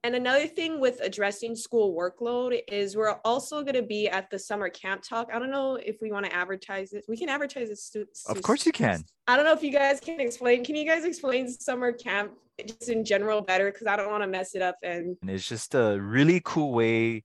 and 0.04 0.16
another 0.16 0.48
thing 0.48 0.80
with 0.80 1.00
addressing 1.02 1.56
school 1.56 1.94
workload 1.96 2.62
is 2.70 2.96
we're 2.96 3.20
also 3.26 3.62
going 3.64 3.76
to 3.76 3.82
be 3.84 4.08
at 4.08 4.30
the 4.30 4.40
summer 4.40 4.70
camp 4.70 5.02
talk. 5.04 5.30
I 5.34 5.40
don't 5.40 5.52
know 5.52 5.76
if 5.76 5.98
we 6.02 6.12
want 6.12 6.26
to 6.26 6.34
advertise 6.34 6.90
this. 6.92 7.06
We 7.08 7.18
can 7.18 7.30
advertise 7.30 7.70
this. 7.70 7.90
To, 7.92 8.06
Of 8.28 8.42
course 8.42 8.66
you 8.66 8.72
can. 8.72 9.04
I 9.28 9.36
don't 9.36 9.46
know 9.46 9.54
if 9.54 9.64
you 9.64 9.72
guys 9.72 10.00
can 10.00 10.20
explain. 10.20 10.64
Can 10.64 10.76
you 10.76 10.86
guys 10.86 11.04
explain 11.06 11.50
summer 11.50 11.92
camp 11.92 12.34
just 12.66 12.90
in 12.90 13.04
general 13.06 13.42
better? 13.42 13.72
Because 13.72 13.88
I 13.88 13.96
don't 13.96 14.10
want 14.10 14.24
to 14.24 14.28
mess 14.28 14.56
it 14.56 14.62
up. 14.62 14.76
And 14.84 15.18
And 15.22 15.30
it's 15.32 15.48
just 15.48 15.74
a 15.76 16.00
really 16.02 16.42
cool 16.44 16.72
way 16.74 17.24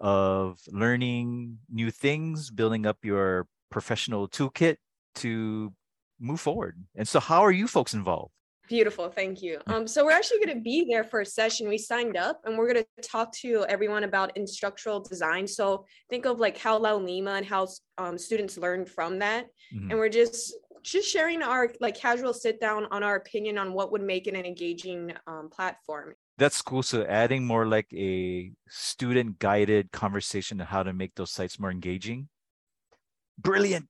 of 0.00 0.60
learning 0.68 1.58
new 1.68 1.90
things, 1.90 2.50
building 2.50 2.84
up 2.86 3.04
your 3.04 3.46
professional 3.70 4.28
toolkit 4.28 4.76
to 5.16 5.72
move 6.20 6.40
forward. 6.40 6.82
And 6.94 7.06
so, 7.06 7.20
how 7.20 7.42
are 7.42 7.52
you 7.52 7.66
folks 7.66 7.94
involved? 7.94 8.32
Beautiful, 8.66 9.10
thank 9.10 9.42
you. 9.42 9.60
Um, 9.66 9.86
so 9.86 10.06
we're 10.06 10.12
actually 10.12 10.38
going 10.42 10.56
to 10.56 10.62
be 10.62 10.86
there 10.90 11.04
for 11.04 11.20
a 11.20 11.26
session. 11.26 11.68
We 11.68 11.76
signed 11.76 12.16
up, 12.16 12.40
and 12.44 12.56
we're 12.56 12.72
going 12.72 12.84
to 12.96 13.08
talk 13.08 13.30
to 13.42 13.66
everyone 13.68 14.04
about 14.04 14.34
instructional 14.38 15.00
design. 15.00 15.46
So 15.46 15.84
think 16.08 16.24
of 16.24 16.40
like 16.40 16.56
how 16.56 16.78
Laulima 16.78 17.36
and 17.36 17.44
how 17.44 17.68
um, 17.98 18.16
students 18.16 18.56
learn 18.56 18.86
from 18.86 19.18
that, 19.18 19.46
Mhm. 19.74 19.90
and 19.90 19.98
we're 19.98 20.08
just 20.08 20.54
just 20.82 21.08
sharing 21.08 21.42
our 21.42 21.72
like 21.80 21.96
casual 21.96 22.34
sit 22.34 22.60
down 22.60 22.86
on 22.90 23.02
our 23.02 23.16
opinion 23.16 23.56
on 23.56 23.72
what 23.72 23.90
would 23.90 24.02
make 24.02 24.26
it 24.26 24.34
an 24.34 24.44
engaging 24.44 25.14
um, 25.26 25.48
platform. 25.50 26.14
That's 26.36 26.60
cool. 26.62 26.82
So, 26.82 27.04
adding 27.04 27.46
more 27.46 27.66
like 27.66 27.92
a 27.92 28.50
student 28.68 29.38
guided 29.38 29.92
conversation 29.92 30.60
on 30.60 30.66
how 30.66 30.82
to 30.82 30.92
make 30.92 31.14
those 31.16 31.30
sites 31.30 31.60
more 31.60 31.70
engaging. 31.70 32.28
Brilliant. 33.38 33.88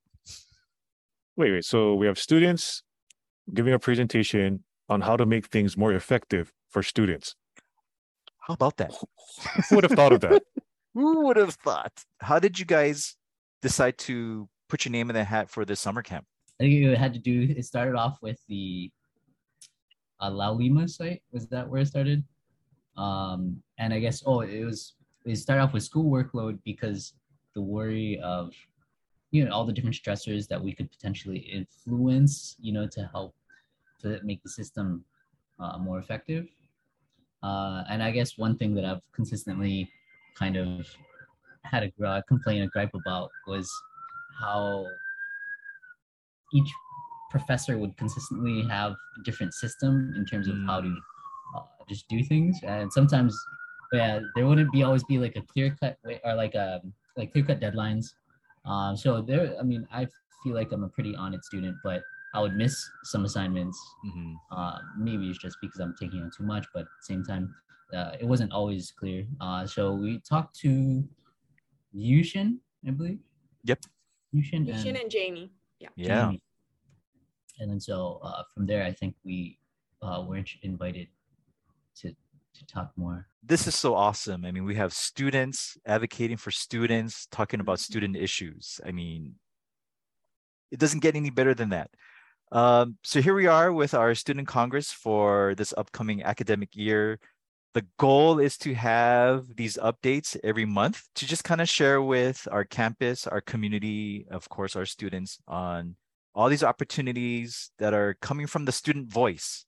Wait, 1.36 1.50
wait. 1.50 1.64
So 1.64 1.94
we 1.94 2.06
have 2.06 2.18
students 2.18 2.82
giving 3.52 3.74
a 3.74 3.78
presentation 3.78 4.64
on 4.88 5.00
how 5.00 5.16
to 5.16 5.26
make 5.26 5.46
things 5.46 5.76
more 5.76 5.92
effective 5.92 6.52
for 6.68 6.82
students. 6.82 7.34
How 8.40 8.54
about 8.54 8.76
that? 8.76 8.94
Who 9.68 9.76
would 9.76 9.84
have 9.84 9.92
thought 9.92 10.12
of 10.12 10.20
that? 10.20 10.42
Who 10.94 11.26
would 11.26 11.36
have 11.36 11.54
thought? 11.54 12.04
How 12.20 12.38
did 12.38 12.58
you 12.58 12.64
guys 12.64 13.16
decide 13.62 13.98
to 13.98 14.48
put 14.68 14.84
your 14.84 14.92
name 14.92 15.10
in 15.10 15.14
the 15.14 15.24
hat 15.24 15.50
for 15.50 15.64
this 15.64 15.80
summer 15.80 16.02
camp? 16.02 16.26
I 16.60 16.64
think 16.64 16.84
it 16.84 16.96
had 16.96 17.12
to 17.14 17.18
do. 17.18 17.52
It 17.56 17.64
started 17.64 17.96
off 17.96 18.18
with 18.22 18.38
the 18.48 18.92
uh, 20.20 20.30
Laulima 20.30 20.88
site. 20.88 21.22
Was 21.32 21.48
that 21.48 21.68
where 21.68 21.80
it 21.80 21.86
started? 21.86 22.22
Um, 22.96 23.60
and 23.78 23.92
I 23.92 23.98
guess 23.98 24.22
oh, 24.24 24.42
it 24.42 24.64
was. 24.64 24.94
It 25.24 25.36
started 25.36 25.62
off 25.62 25.72
with 25.72 25.82
school 25.82 26.10
workload 26.10 26.58
because 26.64 27.14
the 27.54 27.62
worry 27.62 28.20
of 28.22 28.52
you 29.34 29.44
know 29.44 29.52
all 29.52 29.64
the 29.64 29.72
different 29.72 29.96
stressors 29.96 30.46
that 30.46 30.62
we 30.62 30.72
could 30.72 30.88
potentially 30.90 31.38
influence. 31.38 32.54
You 32.60 32.72
know, 32.72 32.86
to 32.86 33.10
help 33.12 33.34
to 34.02 34.20
make 34.22 34.40
the 34.44 34.48
system 34.48 35.04
uh, 35.58 35.76
more 35.78 35.98
effective. 35.98 36.46
Uh, 37.42 37.82
and 37.90 38.02
I 38.02 38.10
guess 38.12 38.38
one 38.38 38.56
thing 38.56 38.74
that 38.76 38.84
I've 38.84 39.02
consistently 39.12 39.90
kind 40.38 40.56
of 40.56 40.86
had 41.64 41.82
a 41.82 42.06
uh, 42.06 42.22
complaint, 42.28 42.64
a 42.64 42.68
gripe 42.68 42.94
about 42.94 43.30
was 43.48 43.68
how 44.38 44.86
each 46.54 46.70
professor 47.30 47.76
would 47.76 47.96
consistently 47.96 48.62
have 48.68 48.92
a 48.92 49.22
different 49.24 49.52
system 49.52 50.14
in 50.16 50.24
terms 50.24 50.46
of 50.46 50.54
how 50.66 50.80
to 50.80 50.94
uh, 51.56 51.62
just 51.88 52.06
do 52.08 52.22
things, 52.22 52.60
and 52.62 52.92
sometimes, 52.92 53.36
yeah, 53.92 54.20
there 54.36 54.46
wouldn't 54.46 54.70
be 54.72 54.84
always 54.84 55.02
be 55.04 55.18
like 55.18 55.34
a 55.34 55.42
clear 55.42 55.76
cut 55.80 55.98
way 56.04 56.20
or 56.24 56.34
like 56.34 56.54
a 56.54 56.80
um, 56.84 56.92
like 57.16 57.32
clear 57.32 57.44
cut 57.44 57.60
deadlines. 57.60 58.14
Um, 58.64 58.96
so 58.96 59.20
there, 59.20 59.54
I 59.60 59.62
mean, 59.62 59.86
I 59.92 60.06
feel 60.42 60.54
like 60.54 60.72
I'm 60.72 60.84
a 60.84 60.88
pretty 60.88 61.14
on 61.16 61.34
it 61.34 61.44
student, 61.44 61.76
but 61.84 62.02
I 62.34 62.40
would 62.40 62.54
miss 62.54 62.76
some 63.04 63.24
assignments. 63.24 63.78
Mhm. 64.06 64.34
Uh, 64.50 64.78
maybe 64.98 65.28
it's 65.30 65.38
just 65.38 65.56
because 65.60 65.80
I'm 65.80 65.94
taking 66.00 66.22
on 66.22 66.30
too 66.36 66.44
much, 66.44 66.66
but 66.74 66.80
at 66.80 66.86
the 67.00 67.04
same 67.04 67.24
time, 67.24 67.54
uh, 67.92 68.16
it 68.20 68.26
wasn't 68.26 68.52
always 68.52 68.90
clear. 68.90 69.26
Uh, 69.40 69.66
so 69.66 69.92
we 69.94 70.18
talked 70.20 70.56
to 70.60 71.06
Yushin, 71.94 72.58
I 72.86 72.90
believe. 72.90 73.20
Yep. 73.64 73.84
Yushin, 74.34 74.66
Yushin 74.66 74.88
and 74.88 74.96
and 74.96 75.10
Jamie. 75.10 75.52
Yeah. 75.78 75.88
Yeah. 75.96 76.26
Jamie. 76.26 76.42
And 77.60 77.70
then 77.70 77.80
so 77.80 78.18
uh, 78.22 78.42
from 78.52 78.66
there, 78.66 78.82
I 78.84 78.92
think 78.92 79.14
we 79.24 79.58
uh, 80.02 80.24
were 80.26 80.36
int- 80.36 80.58
invited 80.62 81.08
to 82.00 82.14
to 82.54 82.66
talk 82.66 82.92
more. 82.96 83.26
This 83.42 83.66
is 83.66 83.74
so 83.74 83.94
awesome. 83.94 84.44
I 84.44 84.52
mean, 84.52 84.64
we 84.64 84.74
have 84.76 84.92
students 84.92 85.76
advocating 85.86 86.36
for 86.36 86.50
students, 86.50 87.26
talking 87.30 87.60
about 87.60 87.80
student 87.80 88.16
issues. 88.16 88.80
I 88.84 88.92
mean, 88.92 89.34
it 90.70 90.78
doesn't 90.78 91.00
get 91.00 91.16
any 91.16 91.30
better 91.30 91.54
than 91.54 91.70
that. 91.70 91.90
Um, 92.52 92.98
so 93.02 93.20
here 93.20 93.34
we 93.34 93.46
are 93.46 93.72
with 93.72 93.94
our 93.94 94.14
student 94.14 94.46
congress 94.46 94.92
for 94.92 95.54
this 95.56 95.74
upcoming 95.76 96.22
academic 96.22 96.76
year. 96.76 97.18
The 97.74 97.86
goal 97.98 98.38
is 98.38 98.56
to 98.58 98.74
have 98.74 99.56
these 99.56 99.76
updates 99.76 100.36
every 100.44 100.64
month 100.64 101.02
to 101.16 101.26
just 101.26 101.42
kind 101.42 101.60
of 101.60 101.68
share 101.68 102.00
with 102.00 102.46
our 102.52 102.64
campus, 102.64 103.26
our 103.26 103.40
community, 103.40 104.26
of 104.30 104.48
course, 104.48 104.76
our 104.76 104.86
students 104.86 105.38
on 105.48 105.96
all 106.34 106.48
these 106.48 106.62
opportunities 106.62 107.70
that 107.78 107.94
are 107.94 108.14
coming 108.20 108.46
from 108.46 108.64
the 108.64 108.72
student 108.72 109.12
voice. 109.12 109.66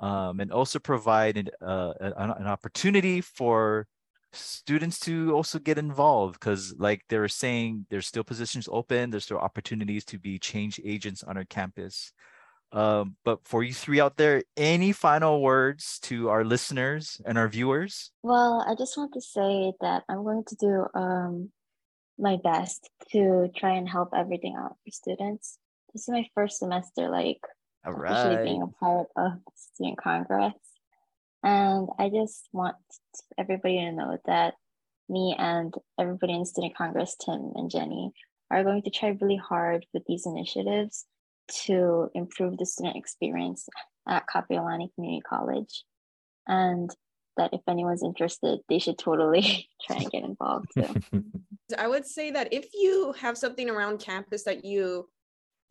Um, 0.00 0.40
and 0.40 0.52
also 0.52 0.78
provide 0.78 1.36
an, 1.36 1.48
uh, 1.62 1.92
an, 2.00 2.30
an 2.30 2.46
opportunity 2.46 3.20
for 3.20 3.86
students 4.32 4.98
to 5.00 5.32
also 5.32 5.58
get 5.58 5.78
involved 5.78 6.34
because 6.34 6.74
like 6.78 7.02
they 7.08 7.18
were 7.18 7.28
saying 7.28 7.86
there's 7.88 8.06
still 8.06 8.24
positions 8.24 8.68
open 8.70 9.10
there's 9.10 9.24
still 9.24 9.38
opportunities 9.38 10.04
to 10.04 10.18
be 10.18 10.38
change 10.38 10.80
agents 10.84 11.22
on 11.22 11.36
our 11.36 11.44
campus 11.44 12.12
um, 12.72 13.14
but 13.24 13.38
for 13.46 13.62
you 13.62 13.72
three 13.72 14.00
out 14.00 14.16
there 14.16 14.42
any 14.56 14.90
final 14.90 15.40
words 15.40 16.00
to 16.00 16.28
our 16.28 16.44
listeners 16.44 17.20
and 17.24 17.38
our 17.38 17.46
viewers 17.46 18.10
Well, 18.24 18.64
I 18.66 18.74
just 18.74 18.96
want 18.96 19.14
to 19.14 19.20
say 19.20 19.72
that 19.80 20.02
I'm 20.08 20.24
going 20.24 20.44
to 20.44 20.56
do 20.56 20.86
um 20.98 21.50
my 22.18 22.36
best 22.36 22.88
to 23.10 23.48
try 23.56 23.72
and 23.74 23.88
help 23.88 24.10
everything 24.14 24.54
out 24.56 24.76
for 24.84 24.90
students. 24.90 25.58
This 25.92 26.02
is 26.02 26.08
my 26.08 26.26
first 26.34 26.58
semester, 26.58 27.08
like 27.08 27.40
all 27.84 27.94
officially 27.94 28.36
right. 28.36 28.44
being 28.44 28.62
a 28.62 28.66
part 28.66 29.08
of 29.16 29.32
student 29.54 29.98
congress, 29.98 30.54
and 31.42 31.88
I 31.98 32.08
just 32.08 32.48
want 32.52 32.76
everybody 33.38 33.78
to 33.78 33.92
know 33.92 34.18
that 34.26 34.54
me 35.08 35.36
and 35.38 35.74
everybody 35.98 36.32
in 36.32 36.46
student 36.46 36.76
congress, 36.76 37.16
Tim 37.24 37.52
and 37.54 37.70
Jenny, 37.70 38.12
are 38.50 38.64
going 38.64 38.82
to 38.82 38.90
try 38.90 39.16
really 39.20 39.36
hard 39.36 39.84
with 39.92 40.04
these 40.06 40.26
initiatives 40.26 41.04
to 41.66 42.08
improve 42.14 42.56
the 42.56 42.66
student 42.66 42.96
experience 42.96 43.68
at 44.08 44.24
Kapiolani 44.26 44.94
Community 44.94 45.22
College, 45.28 45.84
and 46.46 46.90
that 47.36 47.52
if 47.52 47.60
anyone's 47.68 48.02
interested, 48.02 48.60
they 48.68 48.78
should 48.78 48.98
totally 48.98 49.68
try 49.86 49.96
and 49.96 50.10
get 50.10 50.24
involved 50.24 50.68
too. 50.74 51.22
I 51.78 51.88
would 51.88 52.06
say 52.06 52.30
that 52.30 52.52
if 52.52 52.68
you 52.74 53.14
have 53.20 53.38
something 53.38 53.68
around 53.68 53.98
campus 53.98 54.44
that 54.44 54.64
you 54.64 55.08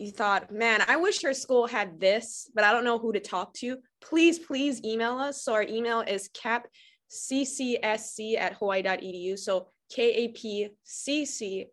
you 0.04 0.12
thought, 0.12 0.52
man, 0.52 0.84
I 0.88 0.98
wish 0.98 1.24
our 1.24 1.34
school 1.34 1.68
had 1.68 2.00
this, 2.00 2.50
but 2.54 2.64
I 2.64 2.72
don't 2.72 2.84
know 2.84 3.00
who 3.00 3.12
to 3.14 3.20
talk 3.20 3.54
to, 3.56 3.78
please, 4.02 4.40
please 4.40 4.84
email 4.84 5.18
us. 5.18 5.44
So 5.44 5.54
our 5.54 5.64
email 5.64 6.02
is 6.02 6.30
kapccsc 6.30 8.38
at 8.38 8.54
hawaii.edu. 8.54 9.40
So 9.40 9.70
K-A-P-C-C 9.94 11.68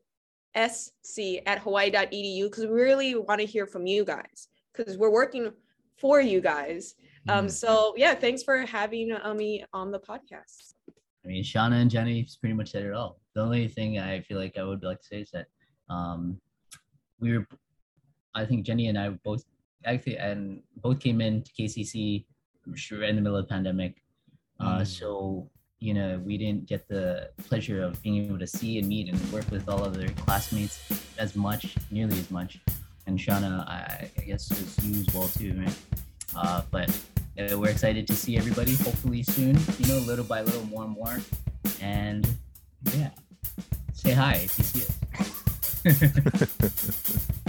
S-C 0.52 1.40
at 1.46 1.60
hawaii.edu 1.60 2.42
because 2.44 2.66
we 2.66 2.72
really 2.72 3.14
want 3.14 3.40
to 3.40 3.46
hear 3.46 3.66
from 3.66 3.86
you 3.86 4.04
guys 4.04 4.48
because 4.76 4.98
we're 4.98 5.10
working 5.10 5.52
for 5.96 6.20
you 6.20 6.40
guys. 6.40 6.94
Um, 7.28 7.46
Mhm. 7.46 7.50
so 7.50 7.94
yeah, 7.96 8.14
thanks 8.14 8.42
for 8.42 8.58
having 8.66 9.12
uh, 9.12 9.32
me 9.34 9.64
on 9.72 9.92
the 9.92 10.00
podcast. 10.00 10.74
I 11.24 11.28
mean, 11.28 11.44
Shauna 11.44 11.80
and 11.82 11.90
Jenny 11.90 12.26
pretty 12.40 12.54
much 12.54 12.70
said 12.70 12.84
it 12.84 12.94
all. 12.94 13.20
The 13.34 13.42
only 13.42 13.68
thing 13.68 13.98
I 14.00 14.22
feel 14.22 14.38
like 14.38 14.58
I 14.58 14.64
would 14.64 14.82
like 14.82 15.00
to 15.02 15.06
say 15.06 15.20
is 15.20 15.30
that 15.30 15.46
um, 15.88 16.40
we 17.20 17.38
were, 17.38 17.46
I 18.34 18.44
think 18.44 18.66
Jenny 18.66 18.88
and 18.88 18.98
I 18.98 19.10
both 19.10 19.44
actually 19.84 20.16
and 20.16 20.62
both 20.76 21.00
came 21.00 21.20
in 21.20 21.42
to 21.42 21.52
KCC 21.52 22.24
sure 22.74 23.02
in 23.02 23.16
the 23.16 23.22
middle 23.22 23.38
of 23.38 23.46
the 23.46 23.52
pandemic. 23.52 24.02
Uh, 24.58 24.80
Mm. 24.80 24.86
So 24.86 25.50
you 25.80 25.94
know 25.94 26.20
we 26.24 26.36
didn't 26.36 26.66
get 26.66 26.86
the 26.88 27.30
pleasure 27.48 27.82
of 27.82 28.00
being 28.02 28.26
able 28.26 28.38
to 28.38 28.46
see 28.46 28.78
and 28.78 28.86
meet 28.86 29.08
and 29.08 29.18
work 29.32 29.50
with 29.50 29.68
all 29.68 29.82
of 29.84 29.96
their 29.96 30.10
classmates 30.10 30.78
as 31.18 31.34
much, 31.34 31.74
nearly 31.90 32.18
as 32.18 32.30
much. 32.30 32.60
And 33.06 33.18
Shauna, 33.18 33.66
I, 33.66 34.10
I 34.18 34.22
guess 34.22 34.50
is 34.50 34.78
you 34.84 35.00
as 35.00 35.14
well 35.14 35.28
too, 35.28 35.58
right? 35.58 35.76
Uh, 36.36 36.62
but 36.70 36.90
uh, 37.38 37.58
we're 37.58 37.70
excited 37.70 38.06
to 38.06 38.14
see 38.14 38.36
everybody 38.36 38.74
hopefully 38.76 39.22
soon. 39.22 39.58
You 39.78 39.86
know, 39.88 39.98
little 40.00 40.24
by 40.24 40.42
little, 40.42 40.64
more 40.66 40.84
and 40.84 40.92
more. 40.92 41.18
And 41.80 42.28
yeah, 42.92 43.10
say 43.94 44.12
hi 44.12 44.34
if 44.44 44.58
you 44.58 44.64
see 44.64 44.84
us. 44.84 44.90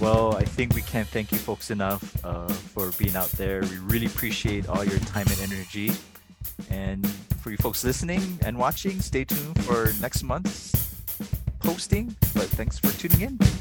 Well, 0.00 0.36
I 0.36 0.44
think 0.44 0.74
we 0.74 0.82
can't 0.82 1.08
thank 1.08 1.32
you 1.32 1.38
folks 1.38 1.70
enough 1.72 2.24
uh, 2.24 2.46
for 2.46 2.92
being 2.98 3.16
out 3.16 3.30
there. 3.32 3.62
We 3.62 3.78
really 3.78 4.06
appreciate 4.06 4.68
all 4.68 4.84
your 4.84 5.00
time 5.00 5.26
and 5.28 5.52
energy. 5.52 5.90
And 6.70 7.04
for 7.42 7.50
you 7.50 7.56
folks 7.56 7.82
listening 7.82 8.38
and 8.42 8.56
watching, 8.56 9.00
stay 9.00 9.24
tuned 9.24 9.64
for 9.64 9.92
next 10.00 10.22
month's 10.22 10.94
posting. 11.58 12.14
But 12.34 12.44
thanks 12.44 12.78
for 12.78 12.92
tuning 12.96 13.22
in. 13.22 13.57